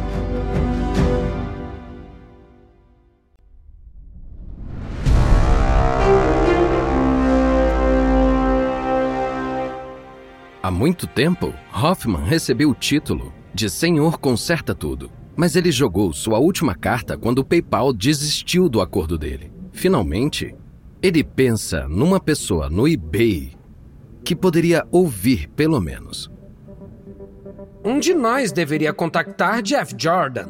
Há 10.60 10.72
muito 10.72 11.06
tempo, 11.06 11.54
Hoffman 11.72 12.24
recebeu 12.24 12.70
o 12.70 12.74
título 12.74 13.32
de 13.54 13.70
Senhor 13.70 14.18
Conserta 14.18 14.74
Tudo, 14.74 15.08
mas 15.36 15.54
ele 15.54 15.70
jogou 15.70 16.12
sua 16.12 16.40
última 16.40 16.74
carta 16.74 17.16
quando 17.16 17.38
o 17.38 17.44
PayPal 17.44 17.92
desistiu 17.92 18.68
do 18.68 18.80
acordo 18.80 19.16
dele. 19.16 19.52
Finalmente, 19.70 20.52
ele 21.00 21.22
pensa 21.22 21.86
numa 21.88 22.18
pessoa 22.18 22.68
no 22.68 22.88
eBay 22.88 23.52
que 24.24 24.34
poderia 24.34 24.84
ouvir 24.90 25.48
pelo 25.50 25.80
menos. 25.80 26.28
Um 27.86 28.00
de 28.00 28.12
nós 28.12 28.50
deveria 28.50 28.92
contactar 28.92 29.62
Jeff 29.62 29.94
Jordan. 29.96 30.48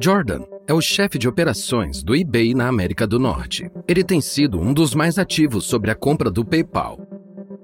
Jordan 0.00 0.44
é 0.64 0.72
o 0.72 0.80
chefe 0.80 1.18
de 1.18 1.26
operações 1.26 2.04
do 2.04 2.14
eBay 2.14 2.54
na 2.54 2.68
América 2.68 3.04
do 3.04 3.18
Norte. 3.18 3.68
Ele 3.88 4.04
tem 4.04 4.20
sido 4.20 4.60
um 4.60 4.72
dos 4.72 4.94
mais 4.94 5.18
ativos 5.18 5.64
sobre 5.64 5.90
a 5.90 5.94
compra 5.96 6.30
do 6.30 6.44
PayPal. 6.44 7.00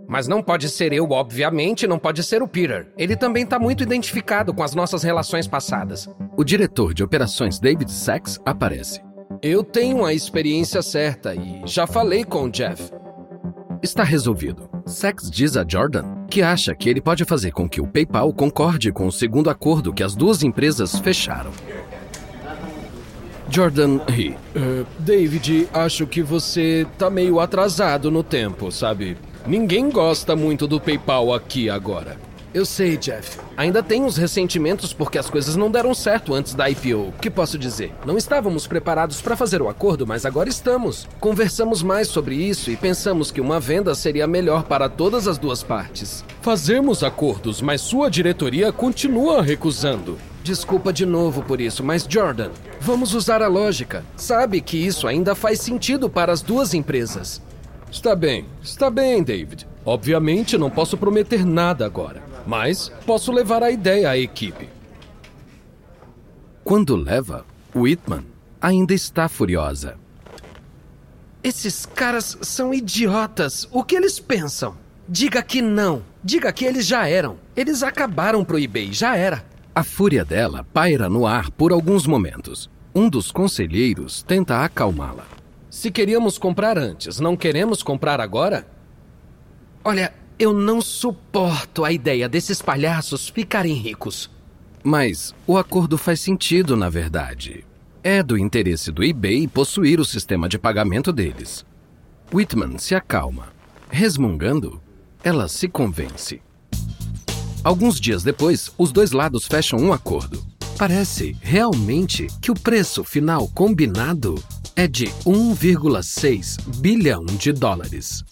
Mas 0.09 0.27
não 0.27 0.43
pode 0.43 0.69
ser 0.69 0.93
eu, 0.93 1.09
obviamente, 1.11 1.87
não 1.87 1.97
pode 1.97 2.25
ser 2.25 2.43
o 2.43 2.49
Peter. 2.49 2.93
Ele 2.99 3.15
também 3.15 3.45
está 3.45 3.57
muito 3.57 3.85
identificado 3.85 4.53
com 4.53 4.65
as 4.65 4.75
nossas 4.75 5.05
relações 5.05 5.47
passadas. 5.47 6.11
O 6.37 6.43
diretor 6.43 6.93
de 6.93 7.05
operações 7.05 7.61
David 7.61 7.93
Sachs 7.93 8.41
aparece. 8.45 9.01
Eu 9.41 9.63
tenho 9.63 10.05
a 10.05 10.13
experiência 10.13 10.83
certa 10.83 11.37
e 11.37 11.63
já 11.67 11.87
falei 11.87 12.25
com 12.25 12.47
o 12.47 12.51
Jeff. 12.51 12.91
Está 13.81 14.03
resolvido. 14.03 14.69
Sachs 14.91 15.31
diz 15.31 15.57
a 15.57 15.65
Jordan 15.67 16.27
que 16.29 16.43
acha 16.43 16.75
que 16.75 16.89
ele 16.89 17.01
pode 17.01 17.25
fazer 17.25 17.53
com 17.53 17.69
que 17.69 17.81
o 17.81 17.87
PayPal 17.87 18.33
concorde 18.33 18.93
com 18.93 19.07
o 19.07 19.13
segundo 19.13 19.49
acordo 19.49 19.93
que 19.93 20.03
as 20.03 20.15
duas 20.15 20.43
empresas 20.43 20.99
fecharam. 20.99 21.51
Jordan 23.49 23.99
ri. 24.09 24.37
Uh, 24.55 24.87
David, 24.99 25.69
acho 25.73 26.07
que 26.07 26.23
você 26.23 26.87
tá 26.97 27.11
meio 27.11 27.41
atrasado 27.41 28.11
no 28.11 28.23
tempo, 28.23 28.71
sabe? 28.71 29.17
Ninguém 29.47 29.91
gosta 29.91 30.37
muito 30.37 30.69
do 30.69 30.81
PayPal 30.81 31.35
aqui 31.35 31.69
agora. 31.69 32.17
Eu 32.53 32.67
sei, 32.67 32.97
Jeff. 32.97 33.39
Ainda 33.57 33.81
tem 33.81 34.03
uns 34.03 34.17
ressentimentos 34.17 34.93
porque 34.93 35.19
as 35.19 35.31
coisas 35.31 35.55
não 35.55 35.71
deram 35.71 35.95
certo 35.95 36.35
antes 36.35 36.53
da 36.53 36.69
IPO. 36.69 37.13
Que 37.21 37.31
posso 37.31 37.57
dizer? 37.57 37.95
Não 38.05 38.19
estávamos 38.19 38.67
preparados 38.67 39.21
para 39.21 39.37
fazer 39.37 39.63
o 39.63 39.69
acordo, 39.69 40.05
mas 40.05 40.27
agora 40.27 40.49
estamos. 40.49 41.07
Conversamos 41.21 41.81
mais 41.81 42.09
sobre 42.09 42.35
isso 42.35 42.69
e 42.69 42.77
pensamos 42.77 43.31
que 43.31 43.41
uma 43.41 43.61
venda 43.61 43.95
seria 43.95 44.27
melhor 44.27 44.65
para 44.65 44.89
todas 44.89 45.29
as 45.29 45.39
duas 45.39 45.63
partes. 45.63 46.25
Fazemos 46.43 47.05
acordos, 47.05 47.63
mas 47.63 47.83
sua 47.83 48.11
diretoria 48.11 48.73
continua 48.73 49.43
recusando. 49.43 50.19
Desculpa 50.43 50.93
de 50.93 51.07
novo 51.07 51.43
por 51.43 51.61
isso, 51.61 51.85
mas 51.85 52.05
Jordan, 52.09 52.51
vamos 52.81 53.15
usar 53.15 53.43
a 53.43 53.49
lógica. 53.49 54.05
Sabe 54.17 54.61
que 54.61 54.77
isso 54.77 55.07
ainda 55.07 55.37
faz 55.37 55.61
sentido 55.61 56.11
para 56.11 56.33
as 56.33 56.43
duas 56.43 56.75
empresas. 56.75 57.41
Está 57.93 58.17
bem, 58.17 58.47
está 58.61 58.91
bem, 58.91 59.23
David. 59.23 59.69
Obviamente 59.85 60.59
não 60.59 60.71
posso 60.71 60.97
prometer 60.97 61.45
nada 61.45 61.85
agora, 61.87 62.23
mas 62.47 62.91
posso 63.07 63.33
levar 63.33 63.63
a 63.63 63.71
ideia 63.71 64.11
à 64.11 64.19
equipe. 64.19 64.69
Quando 66.65 66.97
leva, 66.97 67.45
Whitman 67.75 68.25
ainda 68.61 68.95
está 68.95 69.29
furiosa. 69.29 69.97
Esses 71.43 71.87
caras 71.87 72.37
são 72.43 72.75
idiotas. 72.75 73.67
O 73.73 73.83
que 73.83 73.97
eles 73.97 74.21
pensam? 74.21 74.77
Diga 75.09 75.43
que 75.43 75.63
não. 75.63 76.03
Diga 76.23 76.53
que 76.53 76.65
eles 76.65 76.87
já 76.87 77.09
eram. 77.09 77.39
Eles 77.57 77.83
acabaram 77.83 78.45
pro 78.45 78.59
eBay, 78.59 78.93
já 78.93 79.17
era. 79.17 79.45
A 79.75 79.83
fúria 79.83 80.25
dela 80.25 80.67
paira 80.73 81.09
no 81.09 81.27
ar 81.27 81.51
por 81.51 81.73
alguns 81.73 82.07
momentos. 82.07 82.69
Um 82.95 83.09
dos 83.09 83.33
conselheiros 83.33 84.23
tenta 84.23 84.63
acalmá-la. 84.63 85.25
Se 85.71 85.91
queríamos 85.91 86.37
comprar 86.37 86.77
antes, 86.77 87.21
não 87.21 87.37
queremos 87.37 87.83
comprar 87.83 88.21
agora? 88.21 88.67
Olha, 89.83 90.13
eu 90.41 90.55
não 90.55 90.81
suporto 90.81 91.85
a 91.85 91.93
ideia 91.93 92.27
desses 92.27 92.63
palhaços 92.63 93.29
ficarem 93.29 93.75
ricos. 93.75 94.31
Mas 94.83 95.35
o 95.47 95.59
acordo 95.59 95.99
faz 95.99 96.19
sentido, 96.23 96.75
na 96.79 96.89
verdade. 96.89 97.63
É 98.03 98.23
do 98.23 98.39
interesse 98.39 98.91
do 98.91 99.05
eBay 99.05 99.47
possuir 99.47 100.01
o 100.01 100.05
sistema 100.05 100.49
de 100.49 100.59
pagamento 100.59 101.13
deles. 101.13 101.63
Whitman 102.33 102.79
se 102.79 102.95
acalma. 102.95 103.49
Resmungando, 103.91 104.81
ela 105.23 105.47
se 105.47 105.69
convence. 105.69 106.41
Alguns 107.63 108.01
dias 108.01 108.23
depois, 108.23 108.73
os 108.79 108.91
dois 108.93 109.13
lados 109.13 109.47
fecham 109.47 109.79
um 109.79 109.93
acordo. 109.93 110.43
Parece 110.79 111.37
realmente 111.43 112.29
que 112.41 112.51
o 112.51 112.55
preço 112.55 113.05
final 113.05 113.47
combinado 113.49 114.43
é 114.75 114.89
de 114.89 115.09
1,6 115.27 116.79
bilhão 116.79 117.27
de 117.27 117.53
dólares. 117.53 118.25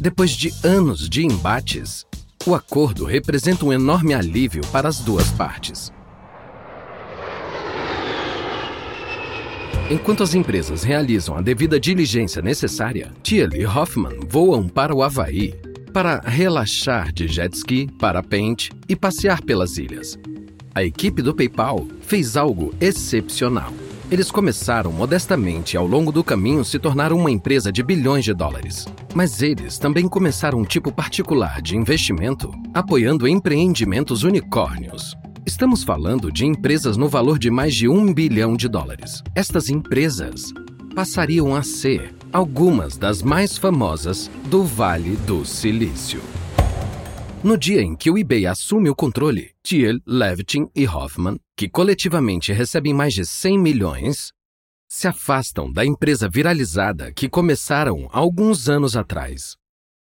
Depois 0.00 0.30
de 0.30 0.54
anos 0.62 1.08
de 1.08 1.26
embates, 1.26 2.06
o 2.46 2.54
acordo 2.54 3.04
representa 3.04 3.66
um 3.66 3.72
enorme 3.72 4.14
alívio 4.14 4.62
para 4.70 4.88
as 4.88 5.00
duas 5.00 5.28
partes. 5.32 5.92
Enquanto 9.90 10.22
as 10.22 10.34
empresas 10.34 10.84
realizam 10.84 11.36
a 11.36 11.42
devida 11.42 11.80
diligência 11.80 12.40
necessária, 12.40 13.12
Thiel 13.24 13.52
e 13.54 13.66
Hoffman 13.66 14.20
voam 14.28 14.68
para 14.68 14.94
o 14.94 15.02
Havaí 15.02 15.52
para 15.92 16.20
relaxar 16.20 17.12
de 17.12 17.26
jet 17.26 17.56
ski, 17.56 17.88
parapente 17.98 18.70
e 18.88 18.94
passear 18.94 19.42
pelas 19.42 19.78
ilhas. 19.78 20.16
A 20.76 20.84
equipe 20.84 21.22
do 21.22 21.34
PayPal 21.34 21.88
fez 22.02 22.36
algo 22.36 22.72
excepcional. 22.80 23.72
Eles 24.10 24.30
começaram 24.30 24.90
modestamente 24.90 25.74
e 25.74 25.76
ao 25.76 25.86
longo 25.86 26.10
do 26.10 26.24
caminho 26.24 26.64
se 26.64 26.78
tornaram 26.78 27.18
uma 27.18 27.30
empresa 27.30 27.70
de 27.70 27.82
bilhões 27.82 28.24
de 28.24 28.32
dólares. 28.32 28.86
Mas 29.14 29.42
eles 29.42 29.78
também 29.78 30.08
começaram 30.08 30.60
um 30.60 30.64
tipo 30.64 30.90
particular 30.90 31.60
de 31.60 31.76
investimento 31.76 32.50
apoiando 32.72 33.28
empreendimentos 33.28 34.22
unicórnios. 34.22 35.14
Estamos 35.44 35.84
falando 35.84 36.32
de 36.32 36.46
empresas 36.46 36.96
no 36.96 37.06
valor 37.06 37.38
de 37.38 37.50
mais 37.50 37.74
de 37.74 37.86
um 37.86 38.14
bilhão 38.14 38.56
de 38.56 38.66
dólares. 38.66 39.22
Estas 39.34 39.68
empresas 39.68 40.54
passariam 40.94 41.54
a 41.54 41.62
ser 41.62 42.14
algumas 42.32 42.96
das 42.96 43.22
mais 43.22 43.58
famosas 43.58 44.30
do 44.46 44.64
Vale 44.64 45.16
do 45.26 45.44
Silício. 45.44 46.22
No 47.44 47.58
dia 47.58 47.82
em 47.82 47.94
que 47.94 48.10
o 48.10 48.16
eBay 48.16 48.46
assume 48.46 48.88
o 48.88 48.94
controle, 48.94 49.50
Thiel, 49.62 49.98
Levitin 50.06 50.66
e 50.74 50.88
Hoffman, 50.88 51.38
que 51.58 51.68
coletivamente 51.68 52.52
recebem 52.52 52.94
mais 52.94 53.12
de 53.12 53.26
100 53.26 53.58
milhões, 53.58 54.30
se 54.88 55.08
afastam 55.08 55.72
da 55.72 55.84
empresa 55.84 56.28
viralizada 56.28 57.12
que 57.12 57.28
começaram 57.28 58.08
alguns 58.12 58.68
anos 58.68 58.96
atrás. 58.96 59.56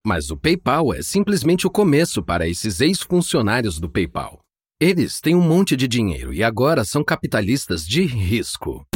Mas 0.04 0.30
o 0.30 0.36
PayPal 0.36 0.94
é 0.94 1.02
simplesmente 1.02 1.66
o 1.66 1.70
começo 1.70 2.22
para 2.22 2.48
esses 2.48 2.80
ex-funcionários 2.80 3.78
do 3.78 3.86
PayPal. 3.86 4.40
Eles 4.80 5.20
têm 5.20 5.34
um 5.34 5.42
monte 5.42 5.76
de 5.76 5.86
dinheiro 5.86 6.32
e 6.32 6.42
agora 6.42 6.86
são 6.86 7.04
capitalistas 7.04 7.86
de 7.86 8.02
risco. 8.02 8.86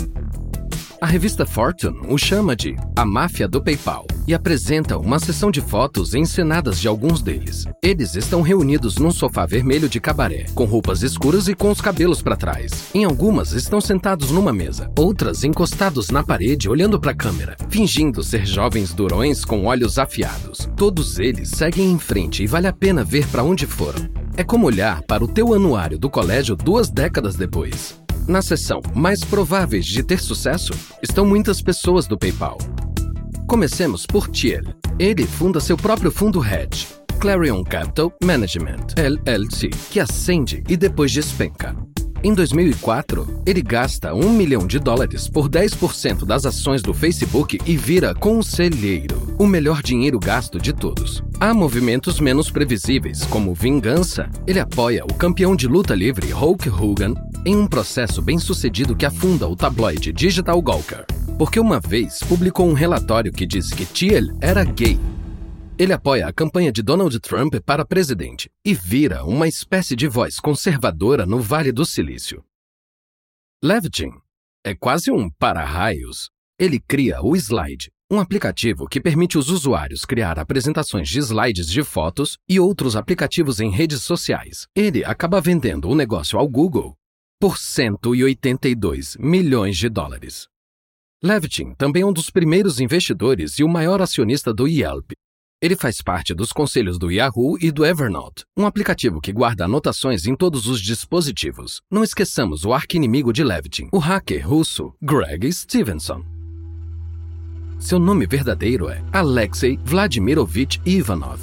A 1.06 1.08
revista 1.08 1.46
Fortune 1.46 2.00
o 2.08 2.18
chama 2.18 2.56
de 2.56 2.74
A 2.96 3.04
Máfia 3.04 3.46
do 3.46 3.62
PayPal 3.62 4.08
e 4.26 4.34
apresenta 4.34 4.98
uma 4.98 5.20
sessão 5.20 5.52
de 5.52 5.60
fotos 5.60 6.14
encenadas 6.14 6.80
de 6.80 6.88
alguns 6.88 7.22
deles. 7.22 7.64
Eles 7.80 8.16
estão 8.16 8.42
reunidos 8.42 8.96
num 8.96 9.12
sofá 9.12 9.46
vermelho 9.46 9.88
de 9.88 10.00
cabaré, 10.00 10.46
com 10.52 10.64
roupas 10.64 11.04
escuras 11.04 11.46
e 11.46 11.54
com 11.54 11.70
os 11.70 11.80
cabelos 11.80 12.22
para 12.22 12.34
trás. 12.34 12.90
Em 12.92 13.04
algumas 13.04 13.52
estão 13.52 13.80
sentados 13.80 14.32
numa 14.32 14.52
mesa, 14.52 14.90
outras 14.98 15.44
encostados 15.44 16.10
na 16.10 16.24
parede 16.24 16.68
olhando 16.68 16.98
para 16.98 17.12
a 17.12 17.16
câmera, 17.16 17.56
fingindo 17.68 18.20
ser 18.24 18.44
jovens 18.44 18.92
durões 18.92 19.44
com 19.44 19.64
olhos 19.64 20.00
afiados. 20.00 20.68
Todos 20.74 21.20
eles 21.20 21.50
seguem 21.50 21.92
em 21.92 22.00
frente 22.00 22.42
e 22.42 22.48
vale 22.48 22.66
a 22.66 22.72
pena 22.72 23.04
ver 23.04 23.28
para 23.28 23.44
onde 23.44 23.64
foram. 23.64 24.08
É 24.36 24.42
como 24.42 24.66
olhar 24.66 25.02
para 25.02 25.22
o 25.22 25.28
teu 25.28 25.54
anuário 25.54 26.00
do 26.00 26.10
colégio 26.10 26.56
duas 26.56 26.90
décadas 26.90 27.36
depois. 27.36 28.04
Na 28.26 28.42
seção 28.42 28.82
Mais 28.92 29.22
prováveis 29.22 29.86
de 29.86 30.02
ter 30.02 30.20
sucesso 30.20 30.72
estão 31.00 31.24
muitas 31.24 31.62
pessoas 31.62 32.08
do 32.08 32.18
PayPal. 32.18 32.58
Comecemos 33.46 34.04
por 34.04 34.26
Thiel. 34.26 34.64
Ele 34.98 35.24
funda 35.24 35.60
seu 35.60 35.76
próprio 35.76 36.10
fundo 36.10 36.44
hedge, 36.44 36.88
Clarion 37.20 37.62
Capital 37.62 38.12
Management, 38.24 38.94
LLC, 38.96 39.68
que 39.90 40.00
acende 40.00 40.64
e 40.68 40.76
depois 40.76 41.12
despenca. 41.12 41.76
Em 42.24 42.34
2004, 42.34 43.42
ele 43.46 43.62
gasta 43.62 44.12
um 44.12 44.30
milhão 44.30 44.66
de 44.66 44.80
dólares 44.80 45.28
por 45.28 45.48
10% 45.48 46.24
das 46.24 46.44
ações 46.44 46.82
do 46.82 46.92
Facebook 46.92 47.60
e 47.64 47.76
vira 47.76 48.12
conselheiro, 48.12 49.36
o 49.38 49.46
melhor 49.46 49.82
dinheiro 49.82 50.18
gasto 50.18 50.58
de 50.58 50.72
todos. 50.72 51.22
Há 51.38 51.54
movimentos 51.54 52.18
menos 52.18 52.50
previsíveis, 52.50 53.24
como 53.26 53.54
vingança. 53.54 54.28
Ele 54.46 54.58
apoia 54.58 55.04
o 55.04 55.14
campeão 55.14 55.54
de 55.54 55.68
luta 55.68 55.94
livre 55.94 56.32
Hulk 56.32 56.68
Hogan 56.68 57.14
em 57.46 57.56
um 57.56 57.66
processo 57.66 58.20
bem 58.20 58.38
sucedido 58.38 58.96
que 58.96 59.06
afunda 59.06 59.48
o 59.48 59.56
tabloide 59.56 60.12
Digital 60.12 60.60
Gawker, 60.60 61.06
porque 61.38 61.58
uma 61.58 61.80
vez 61.80 62.18
publicou 62.20 62.68
um 62.68 62.74
relatório 62.74 63.32
que 63.32 63.46
disse 63.46 63.74
que 63.74 63.86
Thiel 63.86 64.36
era 64.40 64.64
gay 64.64 64.98
ele 65.78 65.92
apoia 65.92 66.26
a 66.26 66.32
campanha 66.32 66.72
de 66.72 66.82
Donald 66.82 67.20
Trump 67.20 67.56
para 67.56 67.84
presidente 67.84 68.50
e 68.64 68.72
vira 68.72 69.24
uma 69.24 69.46
espécie 69.46 69.94
de 69.94 70.08
voz 70.08 70.40
conservadora 70.40 71.26
no 71.26 71.38
Vale 71.38 71.70
do 71.70 71.84
Silício. 71.84 72.42
Levitin 73.62 74.10
é 74.64 74.74
quase 74.74 75.10
um 75.10 75.28
para-raios. 75.28 76.30
Ele 76.58 76.80
cria 76.80 77.20
o 77.20 77.36
Slide, 77.36 77.90
um 78.10 78.18
aplicativo 78.18 78.88
que 78.88 79.02
permite 79.02 79.36
os 79.36 79.50
usuários 79.50 80.06
criar 80.06 80.38
apresentações 80.38 81.10
de 81.10 81.18
slides 81.18 81.66
de 81.66 81.84
fotos 81.84 82.38
e 82.48 82.58
outros 82.58 82.96
aplicativos 82.96 83.60
em 83.60 83.70
redes 83.70 84.00
sociais. 84.02 84.66
Ele 84.74 85.04
acaba 85.04 85.42
vendendo 85.42 85.90
o 85.90 85.94
negócio 85.94 86.38
ao 86.38 86.48
Google 86.48 86.96
por 87.40 87.58
182 87.58 89.16
milhões 89.18 89.76
de 89.76 89.88
dólares. 89.88 90.46
Levitin 91.22 91.74
também 91.74 92.02
é 92.02 92.06
um 92.06 92.12
dos 92.12 92.30
primeiros 92.30 92.80
investidores 92.80 93.58
e 93.58 93.64
o 93.64 93.68
maior 93.68 94.00
acionista 94.02 94.52
do 94.52 94.66
Yelp, 94.66 95.12
ele 95.62 95.74
faz 95.74 96.02
parte 96.02 96.34
dos 96.34 96.52
conselhos 96.52 96.98
do 96.98 97.10
Yahoo 97.10 97.56
e 97.58 97.72
do 97.72 97.86
Evernote, 97.86 98.44
um 98.54 98.66
aplicativo 98.66 99.22
que 99.22 99.32
guarda 99.32 99.64
anotações 99.64 100.26
em 100.26 100.36
todos 100.36 100.66
os 100.66 100.82
dispositivos. 100.82 101.80
Não 101.90 102.04
esqueçamos 102.04 102.66
o 102.66 102.74
arqui-inimigo 102.74 103.32
de 103.32 103.42
Levitin, 103.42 103.88
o 103.90 103.96
hacker 103.96 104.46
russo 104.46 104.92
Greg 105.00 105.50
Stevenson. 105.50 106.22
Seu 107.78 107.98
nome 107.98 108.26
verdadeiro 108.26 108.90
é 108.90 109.02
Alexei 109.10 109.78
Vladimirovich 109.82 110.78
Ivanov. 110.84 111.40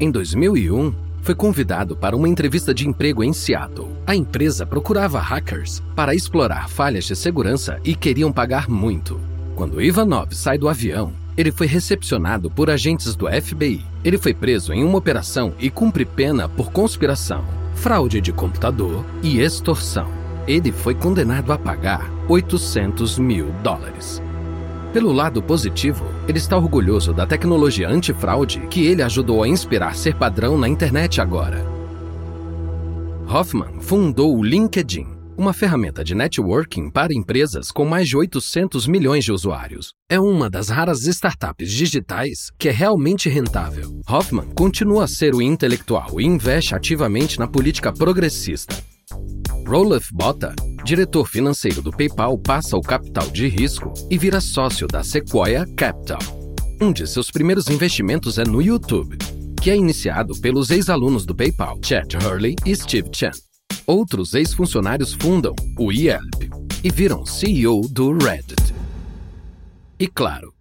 Em 0.00 0.10
2001, 0.10 0.94
foi 1.24 1.34
convidado 1.34 1.96
para 1.96 2.14
uma 2.14 2.28
entrevista 2.28 2.74
de 2.74 2.86
emprego 2.86 3.24
em 3.24 3.32
Seattle. 3.32 3.88
A 4.06 4.14
empresa 4.14 4.66
procurava 4.66 5.18
hackers 5.18 5.82
para 5.96 6.14
explorar 6.14 6.68
falhas 6.68 7.06
de 7.06 7.16
segurança 7.16 7.80
e 7.82 7.94
queriam 7.94 8.30
pagar 8.30 8.68
muito. 8.68 9.18
Quando 9.56 9.80
Ivanov 9.80 10.34
sai 10.34 10.58
do 10.58 10.68
avião, 10.68 11.14
ele 11.34 11.50
foi 11.50 11.66
recepcionado 11.66 12.50
por 12.50 12.68
agentes 12.68 13.16
do 13.16 13.26
FBI. 13.26 13.82
Ele 14.04 14.18
foi 14.18 14.34
preso 14.34 14.74
em 14.74 14.84
uma 14.84 14.98
operação 14.98 15.54
e 15.58 15.70
cumpre 15.70 16.04
pena 16.04 16.46
por 16.46 16.70
conspiração, 16.70 17.42
fraude 17.74 18.20
de 18.20 18.30
computador 18.30 19.02
e 19.22 19.40
extorsão. 19.40 20.08
Ele 20.46 20.70
foi 20.70 20.94
condenado 20.94 21.54
a 21.54 21.58
pagar 21.58 22.12
800 22.28 23.18
mil 23.18 23.50
dólares. 23.62 24.20
Pelo 24.94 25.10
lado 25.10 25.42
positivo, 25.42 26.06
ele 26.28 26.38
está 26.38 26.56
orgulhoso 26.56 27.12
da 27.12 27.26
tecnologia 27.26 27.88
antifraude 27.88 28.60
que 28.68 28.86
ele 28.86 29.02
ajudou 29.02 29.42
a 29.42 29.48
inspirar 29.48 29.96
ser 29.96 30.14
padrão 30.14 30.56
na 30.56 30.68
internet 30.68 31.20
agora. 31.20 31.66
Hoffman 33.28 33.80
fundou 33.80 34.38
o 34.38 34.44
LinkedIn, 34.44 35.08
uma 35.36 35.52
ferramenta 35.52 36.04
de 36.04 36.14
networking 36.14 36.90
para 36.90 37.12
empresas 37.12 37.72
com 37.72 37.84
mais 37.84 38.08
de 38.08 38.16
800 38.16 38.86
milhões 38.86 39.24
de 39.24 39.32
usuários. 39.32 39.92
É 40.08 40.20
uma 40.20 40.48
das 40.48 40.68
raras 40.68 41.04
startups 41.08 41.72
digitais 41.72 42.52
que 42.56 42.68
é 42.68 42.72
realmente 42.72 43.28
rentável. 43.28 44.00
Hoffman 44.08 44.46
continua 44.54 45.06
a 45.06 45.08
ser 45.08 45.34
o 45.34 45.42
intelectual 45.42 46.20
e 46.20 46.24
investe 46.24 46.72
ativamente 46.72 47.40
na 47.40 47.48
política 47.48 47.92
progressista. 47.92 48.93
Roloff 49.66 50.12
Bota, 50.12 50.54
diretor 50.84 51.26
financeiro 51.26 51.80
do 51.80 51.90
PayPal, 51.90 52.36
passa 52.38 52.76
o 52.76 52.80
capital 52.80 53.28
de 53.30 53.48
risco 53.48 53.92
e 54.10 54.18
vira 54.18 54.40
sócio 54.40 54.86
da 54.86 55.02
Sequoia 55.02 55.66
Capital. 55.76 56.20
Um 56.80 56.92
de 56.92 57.06
seus 57.06 57.30
primeiros 57.30 57.68
investimentos 57.68 58.38
é 58.38 58.44
no 58.44 58.60
YouTube, 58.60 59.16
que 59.62 59.70
é 59.70 59.76
iniciado 59.76 60.38
pelos 60.40 60.70
ex-alunos 60.70 61.24
do 61.24 61.34
PayPal, 61.34 61.78
Chad 61.82 62.12
Hurley 62.14 62.56
e 62.66 62.76
Steve 62.76 63.08
Chen. 63.12 63.30
Outros 63.86 64.34
ex-funcionários 64.34 65.14
fundam 65.14 65.54
o 65.78 65.90
Yelp 65.90 66.50
e 66.82 66.90
viram 66.90 67.24
CEO 67.24 67.88
do 67.88 68.12
Reddit. 68.18 68.74
E 69.98 70.06
claro, 70.06 70.52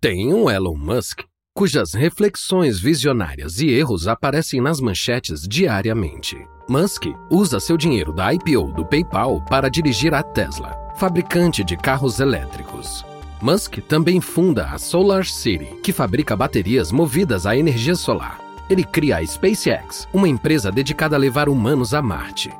tem 0.00 0.32
um 0.32 0.48
Elon 0.48 0.76
Musk, 0.76 1.20
cujas 1.58 1.92
reflexões 1.92 2.78
visionárias 2.78 3.58
e 3.58 3.68
erros 3.68 4.06
aparecem 4.06 4.60
nas 4.60 4.80
manchetes 4.80 5.42
diariamente. 5.42 6.36
Musk 6.68 7.06
usa 7.28 7.58
seu 7.58 7.76
dinheiro 7.76 8.12
da 8.12 8.32
IPO 8.32 8.70
do 8.76 8.86
PayPal 8.86 9.40
para 9.40 9.68
dirigir 9.68 10.14
a 10.14 10.22
Tesla, 10.22 10.78
fabricante 10.96 11.64
de 11.64 11.76
carros 11.76 12.20
elétricos. 12.20 13.04
Musk 13.42 13.78
também 13.88 14.20
funda 14.20 14.66
a 14.66 14.78
Solar 14.78 15.24
City, 15.24 15.66
que 15.82 15.92
fabrica 15.92 16.36
baterias 16.36 16.92
movidas 16.92 17.44
à 17.44 17.56
energia 17.56 17.96
solar. 17.96 18.38
Ele 18.70 18.84
cria 18.84 19.16
a 19.16 19.26
SpaceX, 19.26 20.06
uma 20.12 20.28
empresa 20.28 20.70
dedicada 20.70 21.16
a 21.16 21.18
levar 21.18 21.48
humanos 21.48 21.92
a 21.92 22.00
Marte. 22.00 22.52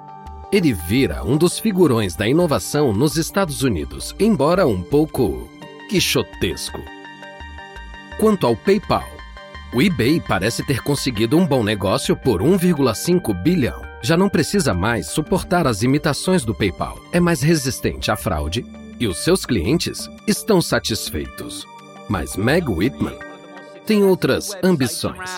Ele 0.50 0.72
vira 0.72 1.22
um 1.22 1.36
dos 1.36 1.56
figurões 1.56 2.16
da 2.16 2.26
inovação 2.26 2.92
nos 2.92 3.16
Estados 3.16 3.62
Unidos, 3.62 4.12
embora 4.18 4.66
um 4.66 4.82
pouco 4.82 5.48
quixotesco. 5.88 6.97
Quanto 8.18 8.48
ao 8.48 8.56
PayPal, 8.56 9.08
o 9.72 9.80
eBay 9.80 10.20
parece 10.20 10.66
ter 10.66 10.82
conseguido 10.82 11.38
um 11.38 11.46
bom 11.46 11.62
negócio 11.62 12.16
por 12.16 12.42
1,5 12.42 13.32
bilhão. 13.32 13.80
Já 14.02 14.16
não 14.16 14.28
precisa 14.28 14.74
mais 14.74 15.06
suportar 15.06 15.68
as 15.68 15.84
imitações 15.84 16.44
do 16.44 16.52
PayPal. 16.52 16.98
É 17.12 17.20
mais 17.20 17.42
resistente 17.42 18.10
à 18.10 18.16
fraude 18.16 18.66
e 18.98 19.06
os 19.06 19.18
seus 19.18 19.46
clientes 19.46 20.10
estão 20.26 20.60
satisfeitos. 20.60 21.64
Mas 22.08 22.36
Meg 22.36 22.68
Whitman 22.68 23.16
tem 23.86 24.02
outras 24.02 24.50
ambições. 24.64 25.30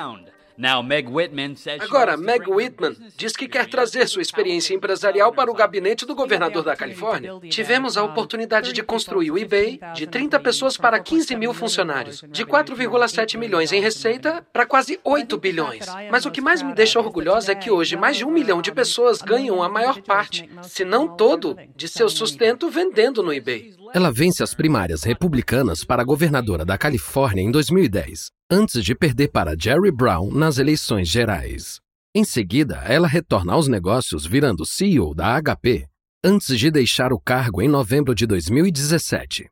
Agora, 1.81 2.17
Meg 2.17 2.49
Whitman 2.49 2.95
diz 3.17 3.33
que 3.33 3.49
quer 3.49 3.67
trazer 3.67 4.07
sua 4.07 4.21
experiência 4.21 4.75
empresarial 4.75 5.33
para 5.33 5.51
o 5.51 5.55
gabinete 5.55 6.05
do 6.05 6.15
governador 6.15 6.63
da 6.63 6.77
Califórnia. 6.77 7.33
Tivemos 7.49 7.97
a 7.97 8.05
oportunidade 8.05 8.73
de 8.73 8.83
construir 8.83 9.31
o 9.31 9.39
eBay 9.39 9.81
de 9.95 10.07
30 10.07 10.39
pessoas 10.41 10.77
para 10.77 11.01
15 11.01 11.35
mil 11.37 11.55
funcionários, 11.55 12.23
de 12.29 12.45
4,7 12.45 13.39
milhões 13.39 13.73
em 13.73 13.81
receita 13.81 14.47
para 14.53 14.67
quase 14.67 15.01
8 15.03 15.39
bilhões. 15.39 15.87
Mas 16.11 16.27
o 16.27 16.31
que 16.31 16.41
mais 16.41 16.63
me 16.63 16.75
deixa 16.75 17.01
orgulhosa 17.01 17.53
é 17.53 17.55
que 17.55 17.71
hoje 17.71 17.97
mais 17.97 18.17
de 18.17 18.25
um 18.25 18.31
milhão 18.31 18.61
de 18.61 18.73
pessoas 18.73 19.23
ganham 19.23 19.63
a 19.63 19.69
maior 19.69 20.01
parte, 20.03 20.49
se 20.63 20.85
não 20.85 21.09
todo, 21.09 21.57
de 21.75 21.89
seu 21.89 22.09
sustento 22.09 22.69
vendendo 22.69 23.23
no 23.23 23.33
eBay. 23.33 23.80
Ela 23.93 24.13
vence 24.13 24.43
as 24.43 24.55
primárias 24.55 25.03
republicanas 25.03 25.83
para 25.83 26.05
governadora 26.05 26.65
da 26.65 26.79
Califórnia 26.79 27.43
em 27.43 27.51
2010, 27.51 28.31
antes 28.49 28.85
de 28.85 28.95
perder 28.95 29.29
para 29.29 29.57
Jerry 29.59 29.91
Brown 29.91 30.31
nas 30.31 30.59
eleições 30.59 31.09
gerais. 31.09 31.81
Em 32.15 32.23
seguida, 32.23 32.77
ela 32.87 33.09
retorna 33.09 33.53
aos 33.53 33.67
negócios 33.67 34.25
virando 34.25 34.65
CEO 34.65 35.13
da 35.13 35.41
HP, 35.41 35.87
antes 36.25 36.57
de 36.57 36.71
deixar 36.71 37.13
o 37.13 37.21
cargo 37.21 37.61
em 37.61 37.69
novembro 37.69 38.15
de 38.15 38.27
2017. 38.27 39.49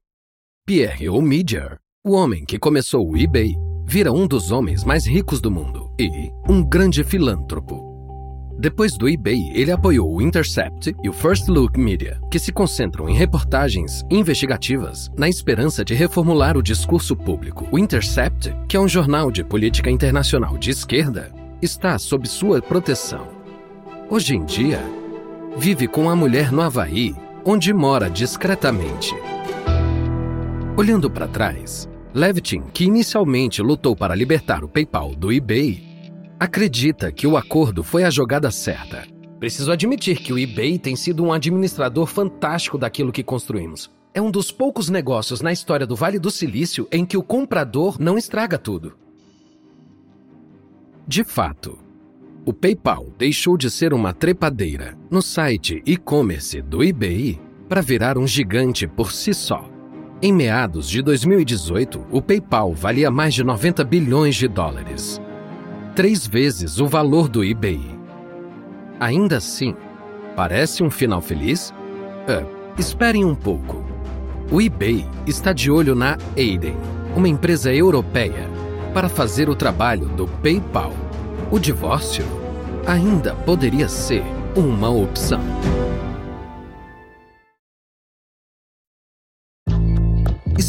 Pierre 0.64 1.08
Omidyar, 1.08 1.78
o 2.06 2.12
homem 2.12 2.44
que 2.44 2.58
começou 2.58 3.10
o 3.10 3.16
eBay, 3.16 3.54
vira 3.86 4.12
um 4.12 4.26
dos 4.26 4.52
homens 4.52 4.84
mais 4.84 5.06
ricos 5.06 5.40
do 5.40 5.50
mundo 5.50 5.90
e 5.98 6.30
um 6.48 6.62
grande 6.62 7.02
filântropo. 7.02 7.87
Depois 8.60 8.98
do 8.98 9.08
eBay, 9.08 9.52
ele 9.54 9.70
apoiou 9.70 10.12
o 10.12 10.20
Intercept 10.20 10.92
e 11.00 11.08
o 11.08 11.12
First 11.12 11.46
Look 11.46 11.78
Media, 11.78 12.20
que 12.28 12.40
se 12.40 12.50
concentram 12.50 13.08
em 13.08 13.14
reportagens 13.14 14.04
investigativas 14.10 15.08
na 15.16 15.28
esperança 15.28 15.84
de 15.84 15.94
reformular 15.94 16.56
o 16.56 16.62
discurso 16.62 17.14
público. 17.14 17.68
O 17.70 17.78
Intercept, 17.78 18.52
que 18.68 18.76
é 18.76 18.80
um 18.80 18.88
jornal 18.88 19.30
de 19.30 19.44
política 19.44 19.88
internacional 19.88 20.58
de 20.58 20.70
esquerda, 20.70 21.32
está 21.62 21.96
sob 22.00 22.28
sua 22.28 22.60
proteção. 22.60 23.28
Hoje 24.10 24.34
em 24.34 24.44
dia, 24.44 24.82
vive 25.56 25.86
com 25.86 26.10
a 26.10 26.16
mulher 26.16 26.50
no 26.50 26.60
Havaí, 26.60 27.14
onde 27.44 27.72
mora 27.72 28.10
discretamente. 28.10 29.14
Olhando 30.76 31.08
para 31.08 31.28
trás, 31.28 31.88
Levitin, 32.12 32.62
que 32.72 32.84
inicialmente 32.84 33.62
lutou 33.62 33.94
para 33.94 34.16
libertar 34.16 34.64
o 34.64 34.68
PayPal 34.68 35.14
do 35.14 35.32
eBay, 35.32 35.87
acredita 36.38 37.10
que 37.10 37.26
o 37.26 37.36
acordo 37.36 37.82
foi 37.82 38.04
a 38.04 38.10
jogada 38.10 38.50
certa. 38.50 39.06
Preciso 39.40 39.72
admitir 39.72 40.18
que 40.18 40.32
o 40.32 40.38
eBay 40.38 40.78
tem 40.78 40.94
sido 40.94 41.24
um 41.24 41.32
administrador 41.32 42.06
fantástico 42.06 42.78
daquilo 42.78 43.12
que 43.12 43.22
construímos. 43.22 43.90
É 44.14 44.22
um 44.22 44.30
dos 44.30 44.50
poucos 44.50 44.88
negócios 44.88 45.40
na 45.40 45.52
história 45.52 45.86
do 45.86 45.96
Vale 45.96 46.18
do 46.18 46.30
Silício 46.30 46.88
em 46.90 47.04
que 47.04 47.16
o 47.16 47.22
comprador 47.22 48.00
não 48.00 48.16
estraga 48.16 48.58
tudo. 48.58 48.96
De 51.06 51.24
fato, 51.24 51.78
o 52.44 52.52
PayPal 52.52 53.12
deixou 53.16 53.56
de 53.56 53.70
ser 53.70 53.92
uma 53.92 54.12
trepadeira 54.12 54.96
no 55.10 55.22
site 55.22 55.82
e-commerce 55.86 56.60
do 56.62 56.82
eBay 56.82 57.38
para 57.68 57.80
virar 57.80 58.18
um 58.18 58.26
gigante 58.26 58.86
por 58.86 59.12
si 59.12 59.34
só. 59.34 59.68
Em 60.20 60.32
meados 60.32 60.88
de 60.88 61.00
2018, 61.00 62.06
o 62.10 62.20
PayPal 62.20 62.72
valia 62.74 63.10
mais 63.10 63.34
de 63.34 63.44
90 63.44 63.84
bilhões 63.84 64.34
de 64.34 64.48
dólares 64.48 65.20
três 65.98 66.24
vezes 66.24 66.78
o 66.78 66.86
valor 66.86 67.28
do 67.28 67.42
eBay. 67.42 67.80
Ainda 69.00 69.38
assim, 69.38 69.74
parece 70.36 70.80
um 70.80 70.88
final 70.88 71.20
feliz? 71.20 71.70
Uh, 72.28 72.46
esperem 72.78 73.24
um 73.24 73.34
pouco. 73.34 73.84
O 74.48 74.62
eBay 74.62 75.04
está 75.26 75.52
de 75.52 75.72
olho 75.72 75.96
na 75.96 76.16
Aiden, 76.36 76.76
uma 77.16 77.28
empresa 77.28 77.74
europeia, 77.74 78.48
para 78.94 79.08
fazer 79.08 79.48
o 79.48 79.56
trabalho 79.56 80.06
do 80.10 80.28
PayPal. 80.40 80.92
O 81.50 81.58
divórcio 81.58 82.24
ainda 82.86 83.34
poderia 83.34 83.88
ser 83.88 84.22
uma 84.54 84.88
opção. 84.90 85.40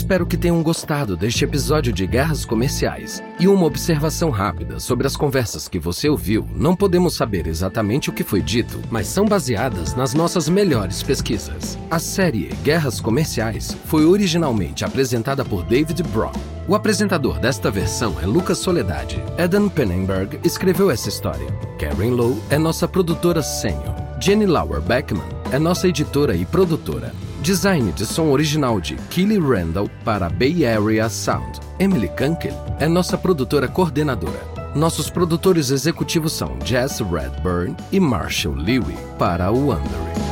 Espero 0.09 0.25
que 0.25 0.37
tenham 0.37 0.63
gostado 0.63 1.15
deste 1.15 1.43
episódio 1.43 1.93
de 1.93 2.07
Guerras 2.07 2.43
Comerciais. 2.43 3.21
E 3.39 3.47
uma 3.47 3.67
observação 3.67 4.31
rápida 4.31 4.79
sobre 4.79 5.05
as 5.05 5.15
conversas 5.15 5.67
que 5.67 5.77
você 5.77 6.09
ouviu. 6.09 6.49
Não 6.55 6.75
podemos 6.75 7.15
saber 7.15 7.45
exatamente 7.45 8.09
o 8.09 8.13
que 8.13 8.23
foi 8.23 8.41
dito, 8.41 8.81
mas 8.89 9.05
são 9.05 9.25
baseadas 9.25 9.93
nas 9.93 10.15
nossas 10.15 10.49
melhores 10.49 11.03
pesquisas. 11.03 11.77
A 11.91 11.99
série 11.99 12.47
Guerras 12.63 12.99
Comerciais 12.99 13.77
foi 13.85 14.03
originalmente 14.03 14.83
apresentada 14.83 15.45
por 15.45 15.63
David 15.63 16.01
Brown. 16.01 16.33
O 16.67 16.73
apresentador 16.73 17.37
desta 17.37 17.69
versão 17.69 18.15
é 18.19 18.25
Lucas 18.25 18.57
Soledade. 18.57 19.23
Eden 19.37 19.69
Pennenberg 19.69 20.39
escreveu 20.43 20.89
essa 20.89 21.07
história. 21.07 21.45
Karen 21.77 22.15
Lowe 22.15 22.41
é 22.49 22.57
nossa 22.57 22.87
produtora 22.87 23.43
sênior. 23.43 23.93
Jenny 24.19 24.47
Lauer 24.47 24.81
Beckman 24.81 25.21
é 25.51 25.59
nossa 25.59 25.87
editora 25.87 26.35
e 26.35 26.47
produtora. 26.47 27.13
Design 27.41 27.93
de 27.93 28.05
som 28.05 28.31
original 28.31 28.81
de 28.81 28.95
Kelly 29.09 29.39
Randall 29.39 29.89
para 30.03 30.29
Bay 30.29 30.65
Area 30.65 31.09
Sound. 31.09 31.59
Emily 31.79 32.09
Kunkel 32.09 32.53
é 32.79 32.87
nossa 32.87 33.17
produtora 33.17 33.67
coordenadora. 33.67 34.43
Nossos 34.75 35.09
produtores 35.09 35.71
executivos 35.71 36.33
são 36.33 36.57
Jess 36.65 36.99
Redburn 36.99 37.75
e 37.91 37.99
Marshall 37.99 38.55
Lewy 38.55 38.95
para 39.17 39.51
o 39.51 39.69
Wondering. 39.69 40.28